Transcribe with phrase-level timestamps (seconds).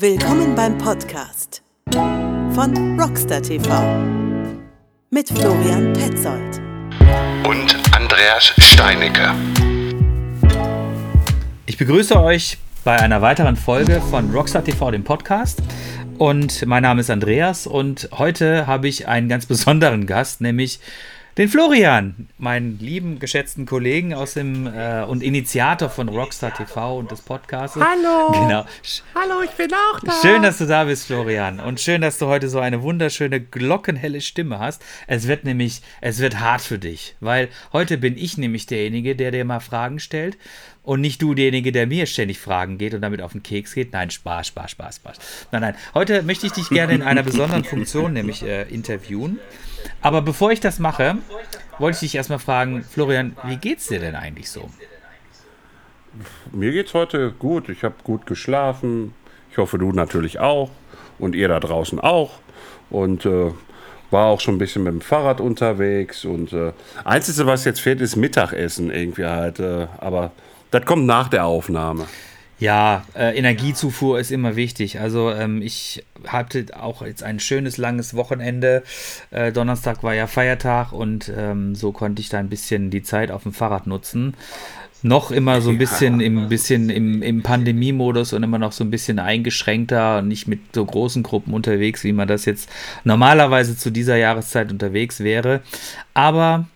[0.00, 3.68] Willkommen beim Podcast von Rockstar TV
[5.10, 6.58] mit Florian Petzold
[7.46, 9.34] und Andreas Steinecke.
[11.66, 15.60] Ich begrüße euch bei einer weiteren Folge von Rockstar TV, dem Podcast.
[16.16, 20.80] Und mein Name ist Andreas und heute habe ich einen ganz besonderen Gast, nämlich
[21.36, 27.10] den Florian, meinen lieben, geschätzten Kollegen aus dem äh, und Initiator von Rockstar TV und
[27.10, 27.76] des Podcasts.
[27.76, 28.32] Hallo.
[28.32, 28.64] Genau.
[29.14, 30.12] Hallo, ich bin auch da.
[30.20, 31.60] Schön, dass du da bist, Florian.
[31.60, 34.82] Und schön, dass du heute so eine wunderschöne, glockenhelle Stimme hast.
[35.06, 39.30] Es wird nämlich, es wird hart für dich, weil heute bin ich nämlich derjenige, der
[39.30, 40.36] dir mal Fragen stellt
[40.82, 43.92] und nicht du derjenige, der mir ständig Fragen geht und damit auf den Keks geht.
[43.92, 45.18] Nein, Spaß, Spaß, Spaß, Spaß.
[45.52, 45.74] Nein, nein.
[45.94, 49.38] Heute möchte ich dich gerne in einer besonderen Funktion nämlich äh, interviewen.
[50.00, 51.18] Aber bevor ich das mache,
[51.78, 54.70] wollte ich dich erstmal fragen, Florian, wie geht's dir denn eigentlich so?
[56.52, 57.68] Mir geht's heute gut.
[57.68, 59.14] Ich habe gut geschlafen.
[59.50, 60.70] Ich hoffe, du natürlich auch.
[61.18, 62.38] Und ihr da draußen auch.
[62.88, 63.52] Und äh,
[64.10, 66.24] war auch schon ein bisschen mit dem Fahrrad unterwegs.
[66.24, 66.72] Und äh,
[67.04, 69.60] Einzige, was jetzt fehlt, ist Mittagessen irgendwie halt.
[69.60, 70.32] Äh, aber
[70.70, 72.06] das kommt nach der Aufnahme.
[72.60, 75.00] Ja, äh, Energiezufuhr ist immer wichtig.
[75.00, 78.82] Also ähm, ich hatte auch jetzt ein schönes langes Wochenende.
[79.30, 83.30] Äh, Donnerstag war ja Feiertag und ähm, so konnte ich da ein bisschen die Zeit
[83.30, 84.34] auf dem Fahrrad nutzen.
[85.02, 88.90] Noch immer so ein bisschen im bisschen im, im Pandemie-Modus und immer noch so ein
[88.90, 92.68] bisschen eingeschränkter und nicht mit so großen Gruppen unterwegs, wie man das jetzt
[93.04, 95.62] normalerweise zu dieser Jahreszeit unterwegs wäre.
[96.12, 96.66] Aber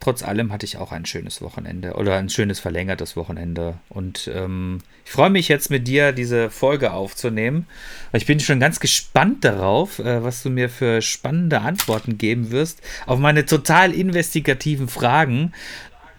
[0.00, 3.74] trotz allem hatte ich auch ein schönes Wochenende oder ein schönes verlängertes Wochenende.
[3.90, 7.66] Und ähm, ich freue mich jetzt mit dir, diese Folge aufzunehmen.
[8.12, 12.80] Ich bin schon ganz gespannt darauf, äh, was du mir für spannende Antworten geben wirst
[13.06, 15.52] auf meine total investigativen Fragen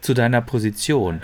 [0.02, 1.24] zu deiner Position.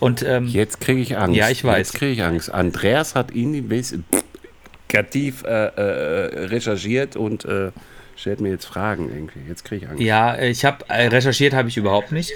[0.00, 1.36] Und ähm, jetzt kriege ich Angst.
[1.36, 1.78] Ja, ich weiß.
[1.78, 2.50] Jetzt kriege ich Angst.
[2.50, 7.72] Andreas hat ihn investigativ äh, äh, recherchiert und äh,
[8.16, 9.40] stellt mir jetzt Fragen irgendwie.
[9.48, 10.02] Jetzt kriege ich Angst.
[10.02, 12.32] Ja, ich habe äh, recherchiert, habe ich überhaupt nicht,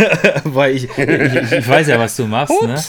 [0.44, 2.62] weil ich, ich, ich, weiß ja, was du machst.
[2.62, 2.80] Ne?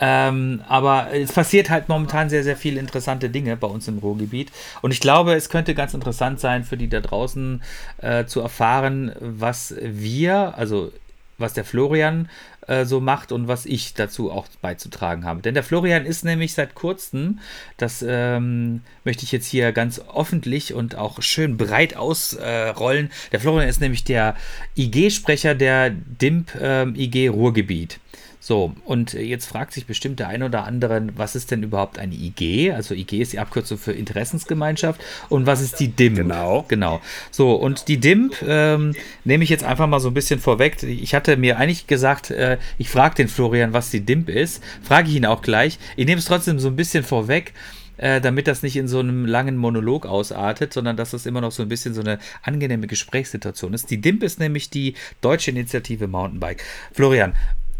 [0.00, 4.50] Ähm, aber es passiert halt momentan sehr, sehr viele interessante Dinge bei uns im Ruhrgebiet.
[4.82, 7.62] Und ich glaube, es könnte ganz interessant sein für die da draußen
[7.98, 10.92] äh, zu erfahren, was wir, also
[11.38, 12.28] was der Florian
[12.66, 15.42] äh, so macht und was ich dazu auch beizutragen habe.
[15.42, 17.40] Denn der Florian ist nämlich seit kurzem,
[17.76, 23.06] das ähm, möchte ich jetzt hier ganz öffentlich und auch schön breit ausrollen.
[23.06, 24.36] Äh, der Florian ist nämlich der
[24.76, 27.98] IG-Sprecher der DIMP äh, IG Ruhrgebiet.
[28.44, 32.12] So, und jetzt fragt sich bestimmt der ein oder andere, was ist denn überhaupt eine
[32.12, 32.72] IG?
[32.72, 35.00] Also IG ist die Abkürzung für Interessensgemeinschaft.
[35.28, 36.16] Und was ist die DIMP?
[36.16, 36.64] Genau.
[36.66, 37.00] Genau.
[37.30, 40.82] So, und die DIMP ähm, nehme ich jetzt einfach mal so ein bisschen vorweg.
[40.82, 44.60] Ich hatte mir eigentlich gesagt, äh, ich frage den Florian, was die DIMP ist.
[44.82, 45.78] Frage ich ihn auch gleich.
[45.94, 47.52] Ich nehme es trotzdem so ein bisschen vorweg
[47.98, 51.52] äh, damit das nicht in so einem langen Monolog ausartet, sondern dass das immer noch
[51.52, 53.90] so ein bisschen so eine angenehme Gesprächssituation ist.
[53.90, 56.64] Die DIMP ist nämlich die Deutsche Initiative Mountainbike.
[56.92, 57.34] Florian,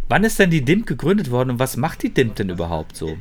[0.09, 3.17] Wann ist denn die DIMP gegründet worden und was macht die DIMP denn überhaupt so?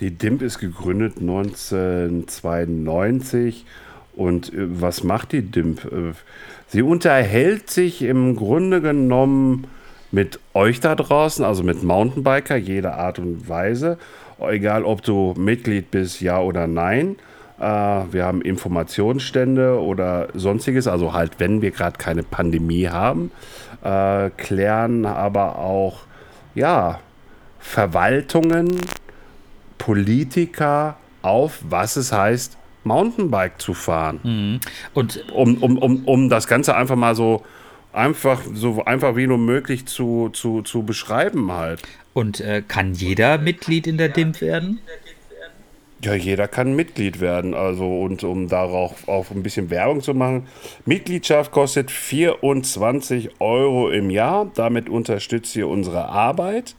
[0.00, 3.64] Die DIMP ist gegründet 1992
[4.14, 5.84] und äh, was macht die DIMP?
[5.84, 6.12] Äh,
[6.68, 9.66] sie unterhält sich im Grunde genommen
[10.10, 13.98] mit euch da draußen, also mit Mountainbiker, jeder Art und Weise,
[14.40, 17.16] egal ob du Mitglied bist, ja oder nein.
[17.60, 23.30] Äh, wir haben Informationsstände oder sonstiges, also halt, wenn wir gerade keine Pandemie haben
[23.82, 26.00] äh, klären aber auch
[26.54, 27.00] ja,
[27.58, 28.68] Verwaltungen,
[29.76, 34.20] Politiker auf, was es heißt, Mountainbike zu fahren.
[34.22, 34.60] Mhm.
[34.94, 37.44] Und um, um, um, um das Ganze einfach mal so
[37.92, 41.82] einfach so einfach wie nur möglich zu, zu, zu beschreiben halt.
[42.12, 44.80] Und äh, kann jeder Mitglied in der DIMP werden?
[46.00, 47.54] Ja, jeder kann Mitglied werden.
[47.54, 50.46] Also, und um darauf auch ein bisschen Werbung zu machen,
[50.84, 54.48] Mitgliedschaft kostet 24 Euro im Jahr.
[54.54, 56.76] Damit unterstützt ihr unsere Arbeit.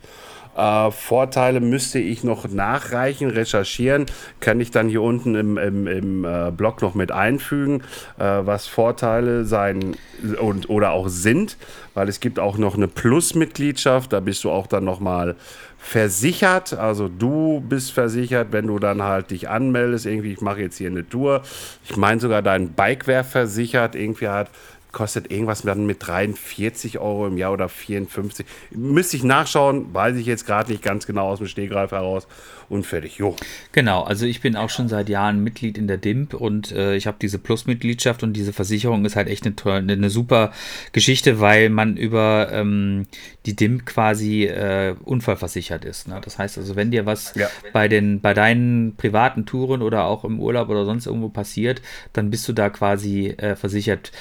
[0.55, 4.05] Äh, Vorteile müsste ich noch nachreichen, recherchieren.
[4.39, 7.81] Kann ich dann hier unten im, im, im äh, Blog noch mit einfügen,
[8.17, 9.95] äh, was Vorteile sein
[10.41, 11.57] und, oder auch sind.
[11.93, 14.11] Weil es gibt auch noch eine Plus-Mitgliedschaft.
[14.11, 15.35] Da bist du auch dann nochmal
[15.79, 20.77] versichert, also du bist versichert, wenn du dann halt dich anmeldest, irgendwie, ich mache jetzt
[20.77, 21.41] hier eine Tour.
[21.85, 24.49] Ich meine sogar, dein Bike wäre versichert, irgendwie hat,
[24.91, 28.45] kostet irgendwas dann mit 43 Euro im Jahr oder 54.
[28.71, 32.27] Müsste ich nachschauen, weiß ich jetzt gerade nicht ganz genau aus dem Stehgreif heraus.
[32.69, 33.35] Und fertig, jo.
[33.71, 37.07] Genau, also ich bin auch schon seit Jahren Mitglied in der DIMP und äh, ich
[37.07, 40.51] habe diese Plus-Mitgliedschaft und diese Versicherung ist halt echt eine, eine super
[40.91, 43.07] Geschichte, weil man über ähm,
[43.47, 46.07] die DIMP quasi äh, unfallversichert ist.
[46.07, 46.21] Ne?
[46.23, 47.47] Das heißt also, wenn dir was ja.
[47.73, 51.81] bei, den, bei deinen privaten Touren oder auch im Urlaub oder sonst irgendwo passiert,
[52.13, 54.11] dann bist du da quasi äh, versichert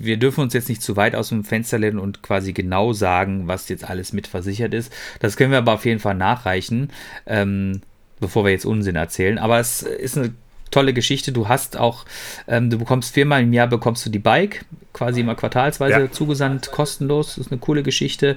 [0.00, 3.48] wir dürfen uns jetzt nicht zu weit aus dem Fenster lehnen und quasi genau sagen,
[3.48, 4.92] was jetzt alles mit versichert ist.
[5.20, 6.90] Das können wir aber auf jeden Fall nachreichen,
[7.26, 7.80] ähm,
[8.20, 9.38] bevor wir jetzt Unsinn erzählen.
[9.38, 10.32] Aber es ist eine
[10.70, 11.32] tolle Geschichte.
[11.32, 12.04] Du hast auch,
[12.46, 16.10] ähm, du bekommst viermal im Jahr bekommst du die Bike, quasi immer quartalsweise ja.
[16.10, 17.36] zugesandt, kostenlos.
[17.36, 18.36] Das ist eine coole Geschichte.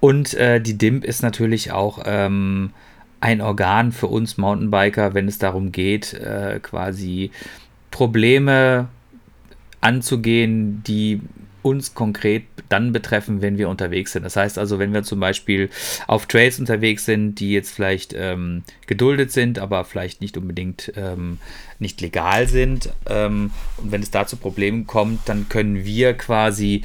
[0.00, 2.70] Und äh, die DIMP ist natürlich auch ähm,
[3.20, 7.30] ein Organ für uns Mountainbiker, wenn es darum geht, äh, quasi
[7.90, 8.88] Probleme
[9.86, 11.20] anzugehen, die
[11.62, 14.24] uns konkret dann betreffen, wenn wir unterwegs sind.
[14.24, 15.68] Das heißt also, wenn wir zum Beispiel
[16.06, 21.38] auf Trails unterwegs sind, die jetzt vielleicht ähm, geduldet sind, aber vielleicht nicht unbedingt ähm,
[21.78, 26.84] nicht legal sind, ähm, und wenn es da zu Problemen kommt, dann können wir quasi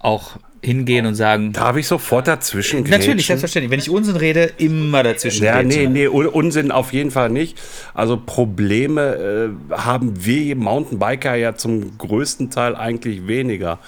[0.00, 1.52] auch hingehen und sagen.
[1.52, 2.92] Darf ich sofort dazwischen gehen?
[2.92, 3.70] Natürlich, selbstverständlich.
[3.70, 5.44] Wenn ich Unsinn rede, immer dazwischen.
[5.44, 7.60] Ja, nee, nee, Unsinn auf jeden Fall nicht.
[7.94, 13.80] Also Probleme äh, haben wir Mountainbiker ja zum größten Teil eigentlich weniger.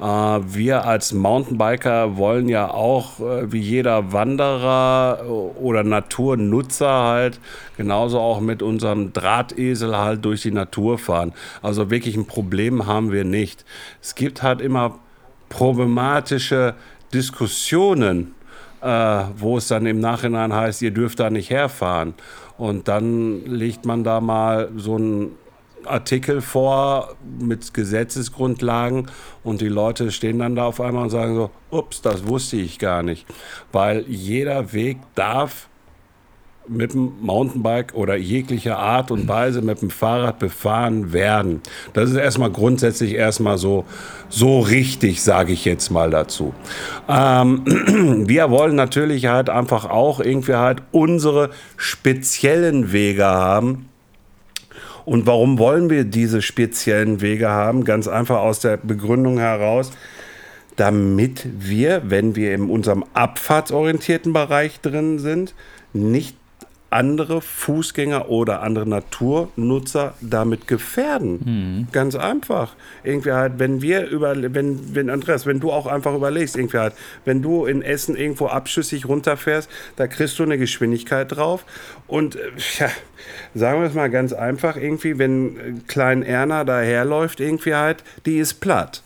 [0.00, 5.24] Äh, wir als Mountainbiker wollen ja auch, äh, wie jeder Wanderer
[5.60, 7.38] oder Naturnutzer halt,
[7.76, 11.32] genauso auch mit unserem Drahtesel halt durch die Natur fahren.
[11.60, 13.66] Also wirklich ein Problem haben wir nicht.
[14.00, 15.00] Es gibt halt immer
[15.54, 16.74] problematische
[17.12, 18.34] Diskussionen,
[18.80, 22.14] äh, wo es dann im Nachhinein heißt, ihr dürft da nicht herfahren.
[22.58, 25.30] Und dann legt man da mal so einen
[25.84, 29.06] Artikel vor mit Gesetzesgrundlagen
[29.44, 32.80] und die Leute stehen dann da auf einmal und sagen so, ups, das wusste ich
[32.80, 33.24] gar nicht.
[33.70, 35.68] Weil jeder Weg darf
[36.66, 41.60] mit dem Mountainbike oder jeglicher Art und Weise mit dem Fahrrad befahren werden.
[41.92, 43.84] Das ist erstmal grundsätzlich erstmal so,
[44.28, 46.54] so richtig, sage ich jetzt mal dazu.
[47.08, 47.64] Ähm,
[48.26, 53.88] wir wollen natürlich halt einfach auch irgendwie halt unsere speziellen Wege haben.
[55.04, 57.84] Und warum wollen wir diese speziellen Wege haben?
[57.84, 59.90] Ganz einfach aus der Begründung heraus,
[60.76, 65.54] damit wir, wenn wir in unserem abfahrtsorientierten Bereich drin sind,
[65.92, 66.36] nicht
[66.94, 71.40] andere Fußgänger oder andere Naturnutzer damit gefährden.
[71.44, 71.88] Mhm.
[71.92, 72.76] Ganz einfach.
[73.02, 76.94] Irgendwie halt, wenn wir über, wenn, wenn Andreas, wenn du auch einfach überlegst, irgendwie halt,
[77.24, 81.64] wenn du in Essen irgendwo abschüssig runterfährst, da kriegst du eine Geschwindigkeit drauf
[82.06, 82.40] und äh,
[82.78, 82.88] ja,
[83.54, 88.54] sagen wir es mal ganz einfach, irgendwie, wenn Klein Erna daherläuft, irgendwie halt, die ist
[88.60, 89.02] platt.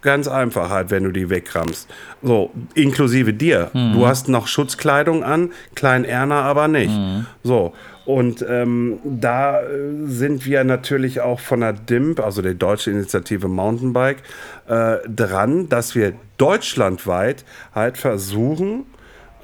[0.00, 1.88] Ganz einfach halt, wenn du die wegkrammst.
[2.22, 3.70] So, inklusive dir.
[3.74, 3.94] Mhm.
[3.94, 6.96] Du hast noch Schutzkleidung an, Klein Erna aber nicht.
[6.96, 7.26] Mhm.
[7.42, 7.72] So,
[8.08, 9.60] und ähm, da
[10.04, 14.22] sind wir natürlich auch von der DIMP, also der Deutsche Initiative Mountainbike,
[14.66, 18.86] äh, dran, dass wir deutschlandweit halt versuchen,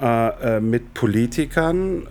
[0.01, 2.07] äh, äh mit Politikern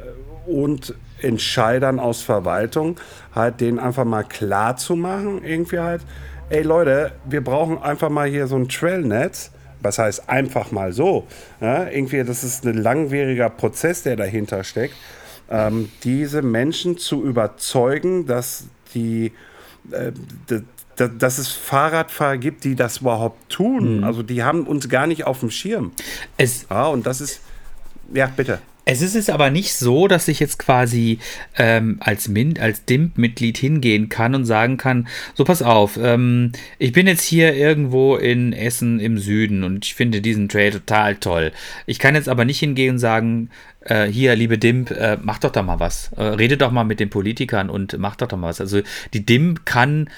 [0.46, 2.96] und Entscheidern aus Verwaltung
[3.34, 6.02] halt denen einfach mal klar zu machen, irgendwie halt,
[6.50, 9.50] ey Leute, wir brauchen einfach mal hier so ein Trailnetz.
[9.80, 11.26] Was heißt einfach mal so?
[11.60, 14.94] Ja, irgendwie, das ist ein langwieriger Prozess, der dahinter steckt.
[15.50, 18.64] Ähm, diese Menschen zu überzeugen, dass
[18.94, 19.32] die,
[19.90, 20.12] äh,
[20.96, 23.98] dass es Fahrradfahrer gibt, die das überhaupt tun.
[23.98, 24.04] Mhm.
[24.04, 25.92] Also die haben uns gar nicht auf dem Schirm.
[26.38, 27.42] Es ja, und das ist,
[28.12, 28.60] ja, bitte.
[28.84, 31.18] Es ist es aber nicht so, dass ich jetzt quasi
[31.56, 36.92] ähm, als Mint, als DIMP-Mitglied hingehen kann und sagen kann, so pass auf, ähm, ich
[36.92, 41.52] bin jetzt hier irgendwo in Essen im Süden und ich finde diesen Trail total toll.
[41.86, 43.50] Ich kann jetzt aber nicht hingehen und sagen,
[43.80, 46.10] äh, hier, liebe DIMP, äh, mach doch da mal was.
[46.16, 48.60] Äh, rede doch mal mit den Politikern und mach doch da mal was.
[48.60, 48.80] Also
[49.12, 50.10] die DIMP kann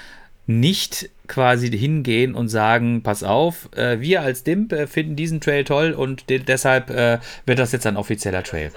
[0.47, 5.65] nicht quasi hingehen und sagen, pass auf, äh, wir als DIMP äh, finden diesen Trail
[5.65, 8.71] toll und de deshalb äh, wird das jetzt ein offizieller Trail.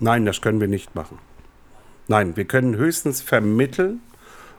[0.00, 1.18] Nein, das können wir nicht machen.
[2.08, 4.00] Nein, wir können höchstens vermitteln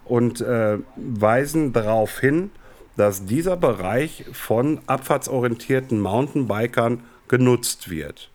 [0.06, 2.52] und äh, weisen darauf hin,
[2.96, 8.32] dass dieser Bereich von abfahrtsorientierten Mountainbikern genutzt wird.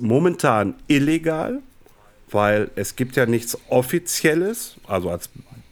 [0.00, 1.60] Momentan illegal,
[2.30, 5.28] weil es gibt ja nichts Offizielles, also als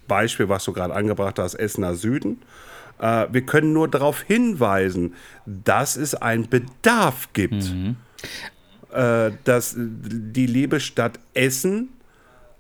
[0.07, 2.43] Beispiel, was du gerade angebracht hast, Essener Süden.
[2.99, 5.15] Äh, wir können nur darauf hinweisen,
[5.47, 7.73] dass es einen Bedarf gibt.
[7.73, 7.97] Mhm.
[8.95, 11.89] Äh, dass die liebe Stadt Essen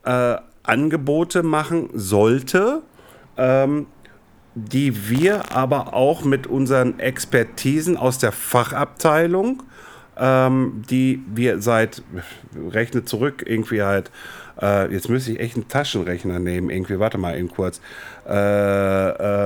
[0.04, 2.82] äh, Angebote machen sollte,
[3.36, 3.86] ähm,
[4.56, 9.62] die wir aber auch mit unseren Expertisen aus der Fachabteilung,
[10.16, 12.02] ähm, die wir seit,
[12.68, 14.10] rechne zurück, irgendwie halt,
[14.60, 17.80] äh, jetzt müsste ich echt einen Taschenrechner nehmen, irgendwie, warte mal eben kurz,
[18.28, 18.32] äh,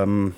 [0.01, 0.35] ähm,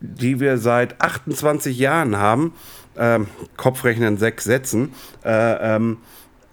[0.00, 2.54] die wir seit 28 Jahren haben,
[2.96, 3.26] ähm,
[3.56, 5.98] Kopfrechnen sechs Sätzen, äh, ähm,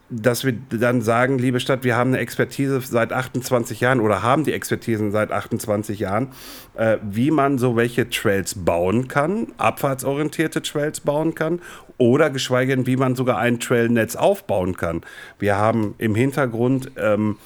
[0.09, 4.45] dass wir dann sagen, liebe Stadt, wir haben eine Expertise seit 28 Jahren oder haben
[4.45, 6.29] die Expertisen seit 28 Jahren,
[6.75, 11.59] äh, wie man so welche Trails bauen kann, abfahrtsorientierte Trails bauen kann
[11.97, 15.01] oder geschweige denn, wie man sogar ein Trailnetz aufbauen kann.
[15.39, 17.37] Wir haben im Hintergrund ähm,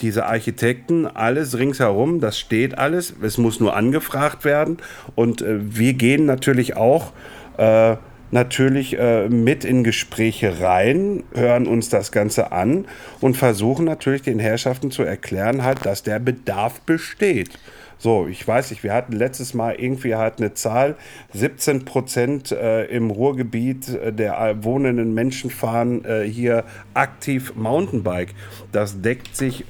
[0.00, 4.78] diese Architekten, alles ringsherum, das steht alles, es muss nur angefragt werden
[5.14, 7.12] und äh, wir gehen natürlich auch
[7.56, 7.96] äh,
[8.30, 12.86] natürlich äh, mit in Gespräche rein, hören uns das Ganze an
[13.20, 17.50] und versuchen natürlich den Herrschaften zu erklären, halt, dass der Bedarf besteht.
[17.98, 20.96] So, ich weiß nicht, wir hatten letztes Mal irgendwie halt eine Zahl,
[21.34, 26.64] 17 Prozent äh, im Ruhrgebiet äh, der wohnenden Menschen fahren äh, hier
[26.94, 28.34] aktiv Mountainbike.
[28.72, 29.64] Das deckt sich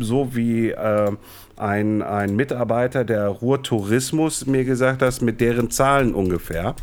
[0.00, 1.12] so wie äh,
[1.56, 6.74] ein, ein Mitarbeiter der Ruhrtourismus mir gesagt hat, mit deren Zahlen ungefähr.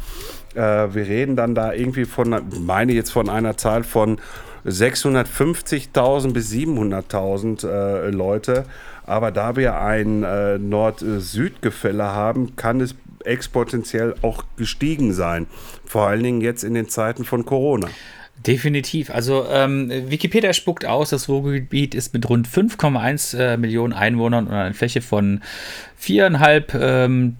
[0.55, 0.61] Äh,
[0.93, 4.19] wir reden dann da irgendwie von, meine jetzt von einer Zahl von
[4.65, 8.65] 650.000 bis 700.000 äh, Leute.
[9.09, 15.47] Aber da wir ein äh, Nord-Süd-Gefälle haben, kann es exponentiell auch gestiegen sein.
[15.85, 17.89] Vor allen Dingen jetzt in den Zeiten von Corona.
[18.45, 19.09] Definitiv.
[19.09, 24.53] Also ähm, Wikipedia spuckt aus, das Ruhrgebiet ist mit rund 5,1 äh, Millionen Einwohnern und
[24.53, 25.41] einer Fläche von
[26.01, 27.35] 4.500 ähm,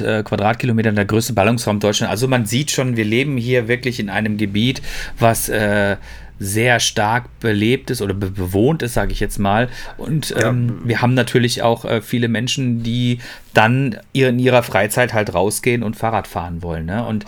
[0.00, 2.10] äh, Quadratkilometern der größte Ballungsraum Deutschlands.
[2.10, 4.80] Also man sieht schon, wir leben hier wirklich in einem Gebiet,
[5.18, 5.96] was äh,
[6.40, 9.68] sehr stark belebt ist oder be bewohnt ist, sage ich jetzt mal.
[9.98, 10.88] Und ähm, ja.
[10.88, 13.20] wir haben natürlich auch äh, viele Menschen, die
[13.52, 16.86] dann in ihrer Freizeit halt rausgehen und Fahrrad fahren wollen.
[16.86, 17.06] Ne?
[17.06, 17.26] Und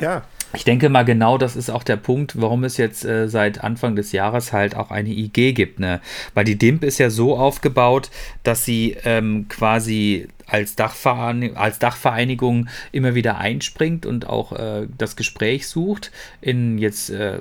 [0.00, 0.22] ja.
[0.56, 3.96] Ich denke mal, genau das ist auch der Punkt, warum es jetzt äh, seit Anfang
[3.96, 5.80] des Jahres halt auch eine IG gibt.
[5.80, 6.00] Ne?
[6.32, 8.08] Weil die DIMP ist ja so aufgebaut,
[8.44, 15.16] dass sie ähm, quasi als, Dachvereinigung, als Dachvereinigung immer wieder einspringt und auch äh, das
[15.16, 16.10] Gespräch sucht.
[16.40, 17.38] In jetzt äh,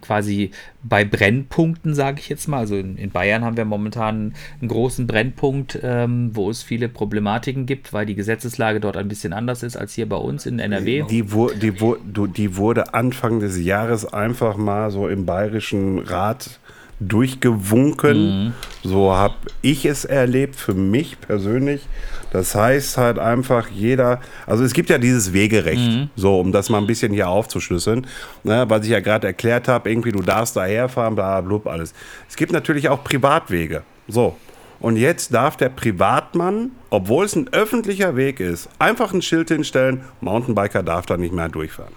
[0.00, 0.50] quasi
[0.82, 2.58] bei Brennpunkten, sage ich jetzt mal.
[2.58, 7.66] Also in, in, Bayern haben wir momentan einen großen Brennpunkt, ähm, wo es viele Problematiken
[7.66, 11.04] gibt, weil die Gesetzeslage dort ein bisschen anders ist als hier bei uns in NRW.
[11.08, 16.58] Die, die, die, die wurde Anfang des Jahres einfach mal so im Bayerischen Rat
[17.00, 18.46] durchgewunken.
[18.46, 18.52] Mhm.
[18.82, 21.86] So habe ich es erlebt, für mich persönlich.
[22.32, 26.10] Das heißt halt einfach jeder, also es gibt ja dieses Wegerecht, mhm.
[26.16, 28.06] so um das mal ein bisschen hier aufzuschlüsseln,
[28.42, 31.94] ne, was ich ja gerade erklärt habe, irgendwie du darfst daherfahren, bla blub, alles.
[32.28, 34.36] Es gibt natürlich auch Privatwege, so.
[34.80, 40.02] Und jetzt darf der Privatmann, obwohl es ein öffentlicher Weg ist, einfach ein Schild hinstellen,
[40.20, 41.94] Mountainbiker darf da nicht mehr durchfahren.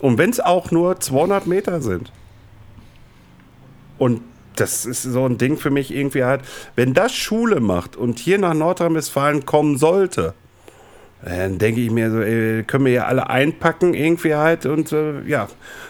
[0.00, 2.12] Und wenn es auch nur 200 Meter sind.
[3.98, 4.20] Und
[4.56, 6.42] das ist so ein Ding für mich irgendwie halt,
[6.76, 10.34] wenn das Schule macht und hier nach Nordrhein-Westfalen kommen sollte,
[11.24, 15.22] dann denke ich mir so, ey, können wir ja alle einpacken irgendwie halt und äh,
[15.22, 15.48] ja,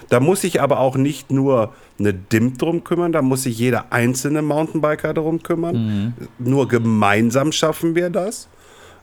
[0.09, 3.91] da muss sich aber auch nicht nur eine DIMP drum kümmern, da muss sich jeder
[3.91, 5.75] einzelne Mountainbiker darum kümmern.
[5.75, 6.13] Mhm.
[6.39, 8.47] Nur gemeinsam schaffen wir das.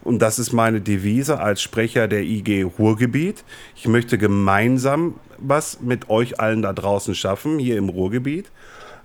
[0.03, 3.45] Und das ist meine Devise als Sprecher der IG Ruhrgebiet.
[3.77, 8.51] Ich möchte gemeinsam was mit euch allen da draußen schaffen, hier im Ruhrgebiet.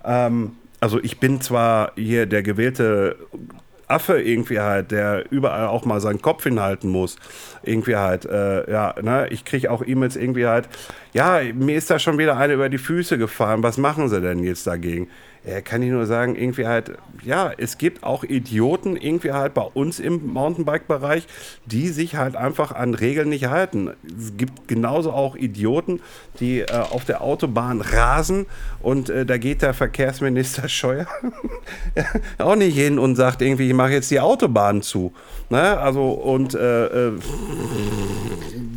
[0.08, 3.16] Ähm, also ich bin zwar hier der gewählte
[3.88, 7.16] Affe irgendwie halt, der überall auch mal seinen Kopf hinhalten muss.
[7.62, 10.68] Irgendwie halt, äh, ja, ne, ich kriege auch E-Mails irgendwie halt,
[11.14, 14.44] ja, mir ist da schon wieder eine über die Füße gefahren, was machen sie denn
[14.44, 15.08] jetzt dagegen?
[15.44, 16.92] Ja, kann ich nur sagen, irgendwie halt,
[17.22, 21.26] ja, es gibt auch Idioten irgendwie halt bei uns im Mountainbike-Bereich,
[21.64, 23.90] die sich halt einfach an Regeln nicht halten.
[24.18, 26.00] Es gibt genauso auch Idioten,
[26.40, 28.46] die äh, auf der Autobahn rasen
[28.80, 31.06] und äh, da geht der Verkehrsminister Scheuer
[32.38, 35.12] auch nicht hin und sagt irgendwie, ich mache jetzt die Autobahn zu.
[35.50, 35.78] Ne?
[35.78, 37.12] Also und äh, äh,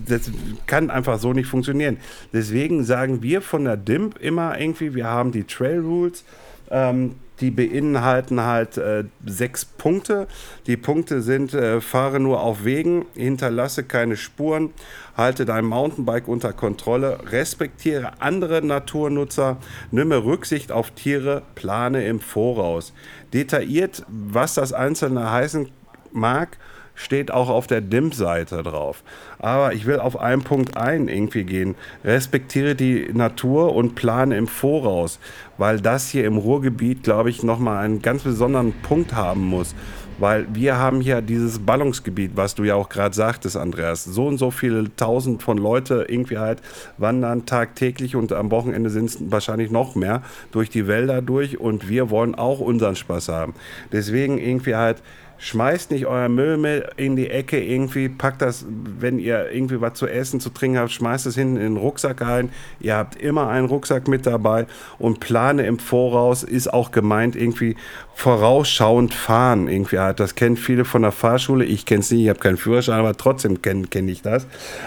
[0.08, 0.32] das
[0.68, 1.98] kann einfach so nicht funktionieren.
[2.34, 6.24] Deswegen sagen wir von der DIMP immer irgendwie, wir haben die Trail Rules
[6.72, 10.28] ähm, die beinhalten halt äh, sechs Punkte.
[10.68, 14.70] Die Punkte sind, äh, fahre nur auf Wegen, hinterlasse keine Spuren,
[15.18, 19.58] halte dein Mountainbike unter Kontrolle, respektiere andere Naturnutzer,
[19.90, 22.94] nimme Rücksicht auf Tiere, plane im Voraus.
[23.34, 25.70] Detailliert, was das Einzelne heißen
[26.12, 26.58] mag,
[26.96, 29.04] steht auch auf der DIMP-Seite drauf.
[29.40, 31.76] Aber ich will auf einen Punkt ein irgendwie gehen.
[32.04, 35.20] Respektiere die Natur und plane im Voraus,
[35.58, 39.76] weil das hier im Ruhrgebiet, glaube ich, nochmal einen ganz besonderen Punkt haben muss.
[40.20, 44.04] Weil wir haben hier dieses Ballungsgebiet, was du ja auch gerade sagtest, Andreas.
[44.04, 46.62] So und so viele tausend von Leute irgendwie halt
[47.00, 50.22] wandern tagtäglich und am Wochenende sind es wahrscheinlich noch mehr
[50.52, 53.56] durch die Wälder durch und wir wollen auch unseren Spaß haben.
[53.92, 55.02] Deswegen irgendwie halt
[55.42, 59.96] schmeißt nicht euer Müll mit in die Ecke irgendwie, packt das, wenn ihr irgendwie was
[59.96, 62.52] zu essen, zu trinken habt, schmeißt es hinten in den Rucksack ein.
[62.80, 64.68] Ihr habt immer einen Rucksack mit dabei
[65.00, 67.76] und plane im Voraus ist auch gemeint irgendwie
[68.14, 70.20] vorausschauend fahren irgendwie halt.
[70.20, 71.66] Das kennen viele von der Fahrschule.
[71.66, 74.46] Ich kenne es nicht, ich habe keinen Führerschein, aber trotzdem kenne kenn ich das.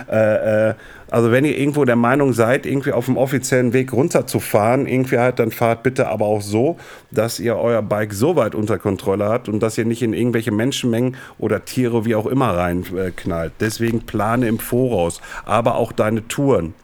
[0.08, 0.74] Äh, äh,
[1.14, 5.38] also wenn ihr irgendwo der Meinung seid, irgendwie auf dem offiziellen Weg runterzufahren, irgendwie halt,
[5.38, 6.76] dann fahrt bitte aber auch so,
[7.12, 10.50] dass ihr euer Bike so weit unter Kontrolle habt und dass ihr nicht in irgendwelche
[10.50, 13.52] Menschenmengen oder Tiere wie auch immer reinknallt.
[13.60, 16.74] Deswegen plane im Voraus, aber auch deine Touren.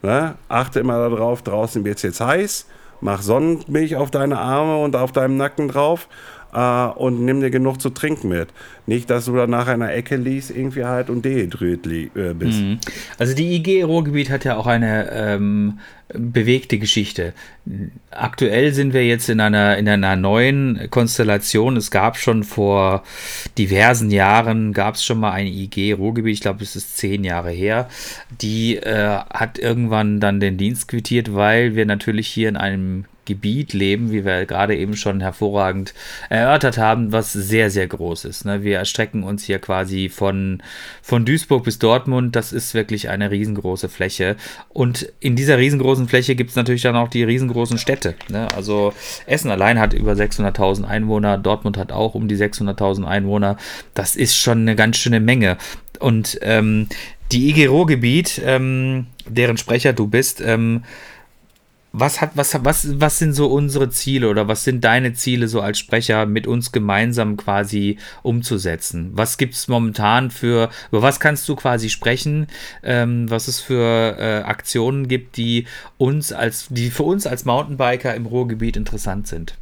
[0.00, 0.36] Ne?
[0.48, 2.66] Achte immer darauf, draußen wird es jetzt heiß,
[3.02, 6.08] mach Sonnenmilch auf deine Arme und auf deinem Nacken drauf
[6.54, 8.48] äh, und nimm dir genug zu trinken mit.
[8.86, 12.60] Nicht, dass du da nach einer Ecke liegst irgendwie halt und dehydriert äh, bist.
[12.60, 12.78] Mhm.
[13.18, 17.32] Also die IG Ruhrgebiet hat ja auch eine ähm, bewegte Geschichte.
[18.10, 21.76] Aktuell sind wir jetzt in einer, in einer neuen Konstellation.
[21.76, 23.02] Es gab schon vor
[23.58, 27.50] diversen Jahren, gab es schon mal eine IG Ruhrgebiet, ich glaube, es ist zehn Jahre
[27.50, 27.88] her.
[28.42, 33.72] Die äh, hat irgendwann dann den Dienst quittiert, weil wir natürlich hier in einem Gebiet
[33.72, 35.94] leben, wie wir gerade eben schon hervorragend
[36.28, 38.44] erörtert haben, was sehr, sehr groß ist.
[38.44, 38.62] Ne?
[38.62, 40.62] Wir erstrecken uns hier quasi von,
[41.02, 42.36] von Duisburg bis Dortmund.
[42.36, 44.36] Das ist wirklich eine riesengroße Fläche.
[44.68, 48.14] Und in dieser riesengroßen Fläche gibt es natürlich dann auch die riesengroßen Städte.
[48.28, 48.48] Ne?
[48.54, 48.92] Also
[49.26, 53.56] Essen allein hat über 600.000 Einwohner, Dortmund hat auch um die 600.000 Einwohner.
[53.94, 55.56] Das ist schon eine ganz schöne Menge.
[56.00, 56.88] Und ähm,
[57.32, 60.84] die IG Ruhrgebiet, ähm, deren Sprecher du bist, ähm,
[61.96, 65.60] was hat, was, was, was sind so unsere Ziele oder was sind deine Ziele so
[65.60, 69.12] als Sprecher mit uns gemeinsam quasi umzusetzen?
[69.14, 72.48] Was gibt es momentan für, über was kannst du quasi sprechen,
[72.82, 78.12] ähm, was es für äh, Aktionen gibt, die uns als, die für uns als Mountainbiker
[78.12, 79.56] im Ruhrgebiet interessant sind?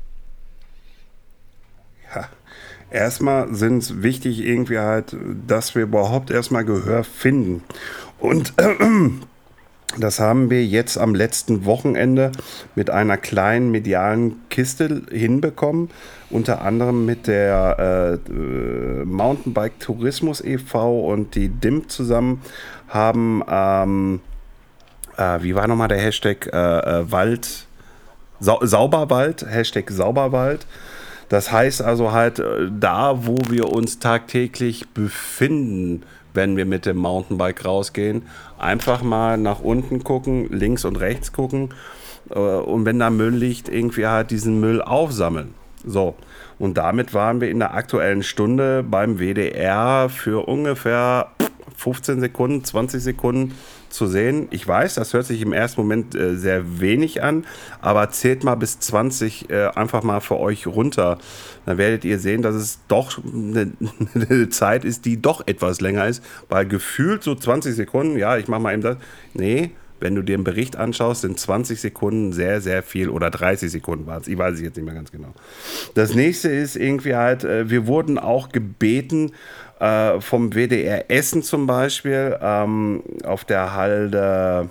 [2.15, 2.31] Ja,
[2.91, 5.15] erstmal sind es wichtig irgendwie halt,
[5.47, 7.63] dass wir überhaupt erstmal Gehör finden.
[8.19, 8.75] Und äh,
[9.99, 12.33] das haben wir jetzt am letzten Wochenende
[12.75, 15.91] mit einer kleinen medialen Kiste hinbekommen.
[16.31, 21.01] Unter anderem mit der äh, Mountainbike Tourismus e.V.
[21.01, 22.41] und die DIMP zusammen
[22.89, 24.21] haben, ähm,
[25.17, 27.67] äh, wie war nochmal der Hashtag äh, äh, Wald,
[28.41, 30.67] Sau Sauberwald, Hashtag Sauberwald.
[31.29, 36.03] Das heißt also halt, äh, da wo wir uns tagtäglich befinden,
[36.35, 38.23] wenn wir mit dem Mountainbike rausgehen,
[38.59, 41.71] einfach mal nach unten gucken, links und rechts gucken
[42.31, 45.55] äh, und wenn da Müll liegt, irgendwie halt diesen Müll aufsammeln.
[45.85, 46.15] So,
[46.59, 51.29] und damit waren wir in der aktuellen Stunde beim WDR für ungefähr
[51.77, 53.55] 15 Sekunden, 20 Sekunden
[53.93, 54.49] zu sehen.
[54.51, 57.45] Ich weiß, das hört sich im ersten Moment äh, sehr wenig an,
[57.81, 61.19] aber zählt mal bis 20 äh, einfach mal für euch runter.
[61.67, 63.73] Dann werdet ihr sehen, dass es doch eine,
[64.15, 68.49] eine, Zeit ist, die doch etwas länger ist, weil gefühlt so 20 Sekunden, ja, ich
[68.49, 68.97] mache mal eben das.
[69.35, 69.71] Nee,
[70.03, 74.07] wenn du dir einen Bericht anschaust, sind 20 Sekunden sehr, sehr viel oder 30 Sekunden
[74.07, 74.27] war es.
[74.27, 75.33] Ich weiß es jetzt nicht mehr ganz genau.
[75.95, 79.31] Das nächste ist irgendwie halt, äh, wir wurden auch gebeten,
[79.83, 84.69] äh, vom WDR Essen zum Beispiel, ähm, auf der Halde,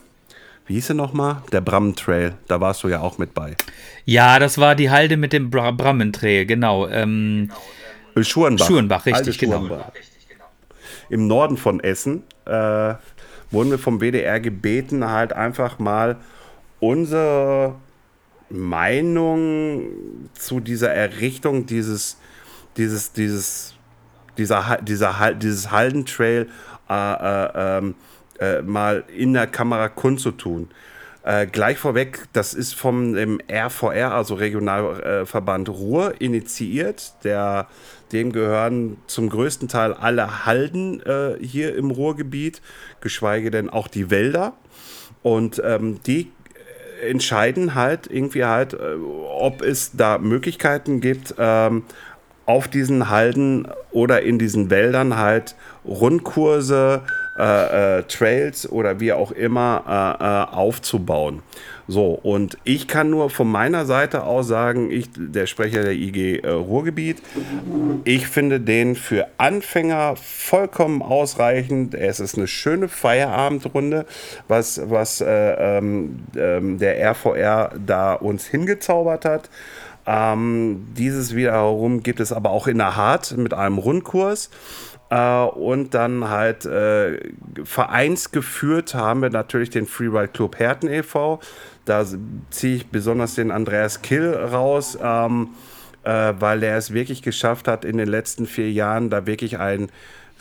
[0.67, 1.43] wie hieß er nochmal?
[1.51, 3.57] Der Brammen-Trail, da warst du ja auch mit bei.
[4.05, 6.87] Ja, das war die Halde mit dem Bra Brammen-Trail, genau.
[6.87, 7.51] Ähm,
[8.21, 8.67] Schurenbach.
[8.67, 9.67] Schurenbach, richtig, genau.
[11.09, 12.93] Im Norden von Essen äh,
[13.51, 16.15] wurden wir vom WDR gebeten, halt einfach mal
[16.79, 17.75] unsere
[18.49, 19.87] Meinung
[20.35, 22.17] zu dieser Errichtung dieses,
[22.77, 23.75] dieses, dieses
[24.37, 26.47] dieser, dieser, dieses Haldentrail
[26.89, 27.95] äh, äh, ähm,
[28.39, 30.69] äh, mal in der Kamera kundzutun.
[31.23, 37.13] Äh, gleich vorweg, das ist vom dem RVR, also Regionalverband Ruhr, initiiert.
[37.23, 37.67] Der,
[38.11, 42.61] dem gehören zum größten Teil alle Halden äh, hier im Ruhrgebiet,
[43.01, 44.53] geschweige denn auch die Wälder.
[45.21, 46.31] Und ähm, die
[47.01, 51.83] entscheiden halt irgendwie halt, äh, ob es da Möglichkeiten gibt, ähm,
[52.45, 57.01] auf diesen Halden oder in diesen Wäldern halt Rundkurse
[57.37, 61.41] äh, äh, Trails oder wie auch immer äh, äh, aufzubauen.
[61.87, 66.39] So, und ich kann nur von meiner Seite aus sagen, ich, der Sprecher der IG
[66.39, 67.21] äh, Ruhrgebiet,
[68.03, 71.95] ich finde den für Anfänger vollkommen ausreichend.
[71.95, 74.05] Es ist eine schöne Feierabendrunde,
[74.47, 79.49] was, was äh, ähm, ähm, der RVR da uns hingezaubert hat.
[80.11, 84.49] Ähm, dieses wiederum gibt es aber auch in der Hart mit einem Rundkurs.
[85.09, 87.31] Äh, und dann halt äh,
[87.63, 91.39] vereinsgeführt haben wir natürlich den Freeride Club Herten e.V.
[91.85, 92.05] Da
[92.49, 95.49] ziehe ich besonders den Andreas Kill raus, ähm,
[96.03, 99.89] äh, weil er es wirklich geschafft hat, in den letzten vier Jahren da wirklich ein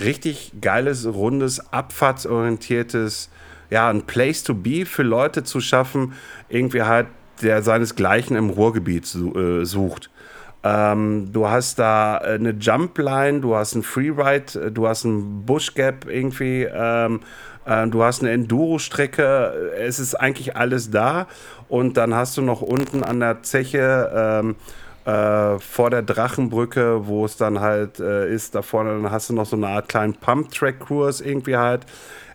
[0.01, 3.31] richtig geiles, rundes, abfahrtsorientiertes,
[3.71, 6.15] ja, ein Place to be für Leute zu schaffen,
[6.49, 7.07] irgendwie halt,
[7.43, 10.11] der seinesgleichen im Ruhrgebiet äh, sucht.
[10.63, 15.47] Ähm, du hast da äh, eine Jumpline, du hast ein Freeride, äh, du hast ein
[15.47, 17.21] Bushgap irgendwie, ähm,
[17.65, 19.73] äh, du hast eine Enduro-Strecke.
[19.79, 21.27] Es ist eigentlich alles da.
[21.69, 24.57] Und dann hast du noch unten an der Zeche ähm,
[25.07, 29.35] äh, vor der Drachenbrücke, wo es dann halt äh, ist, da vorne, dann hast du
[29.35, 31.87] noch so eine Art kleinen Pump-Track-Kurs irgendwie halt.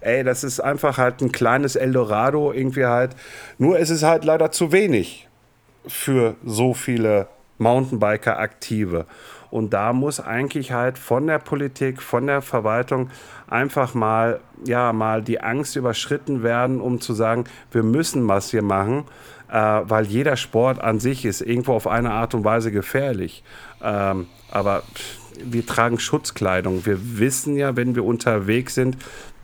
[0.06, 3.16] Ey, das ist einfach halt ein kleines Eldorado irgendwie halt.
[3.58, 5.28] Nur ist es halt leider zu wenig
[5.88, 9.08] für so viele Mountainbiker aktive.
[9.50, 13.10] Und da muss eigentlich halt von der Politik, von der Verwaltung
[13.48, 18.62] einfach mal, ja, mal die Angst überschritten werden, um zu sagen, wir müssen was hier
[18.62, 19.06] machen,
[19.52, 23.44] äh, weil jeder Sport an sich ist irgendwo auf eine Art und Weise gefährlich.
[23.82, 24.84] Ähm, aber
[25.44, 26.86] wir tragen Schutzkleidung.
[26.86, 28.98] Wir wissen ja, wenn wir unterwegs sind,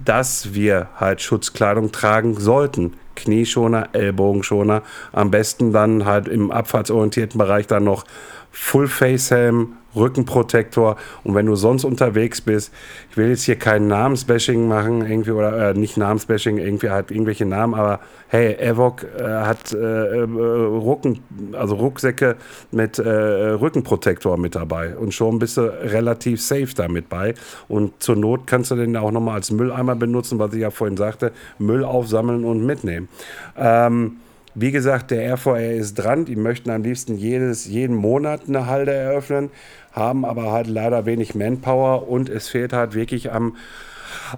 [0.04, 2.94] dass wir halt Schutzkleidung tragen sollten.
[3.16, 8.06] Knieschoner, Ellbogenschoner, am besten dann halt im abfahrtsorientierten Bereich dann noch
[8.52, 12.72] Full Face Helm, Rückenprotektor und wenn du sonst unterwegs bist,
[13.10, 17.46] ich will jetzt hier kein Namensbashing machen, irgendwie oder äh, nicht Namensbashing, irgendwie halt irgendwelche
[17.46, 21.20] Namen, aber hey, Evok äh, hat äh, äh Rücken,
[21.54, 22.38] also Rucksäcke
[22.72, 27.34] mit äh, Rückenprotektor mit dabei und schon bist du relativ safe damit bei
[27.68, 30.98] und zur Not kannst du den auch nochmal als Mülleimer benutzen, was ich ja vorhin
[30.98, 33.10] sagte, Müll aufsammeln und mitnehmen.
[33.58, 34.18] Ähm,
[34.54, 36.26] wie gesagt, der RVR ist dran.
[36.26, 39.50] Die möchten am liebsten jedes, jeden Monat eine Halde eröffnen,
[39.92, 43.56] haben aber halt leider wenig Manpower und es fehlt halt wirklich am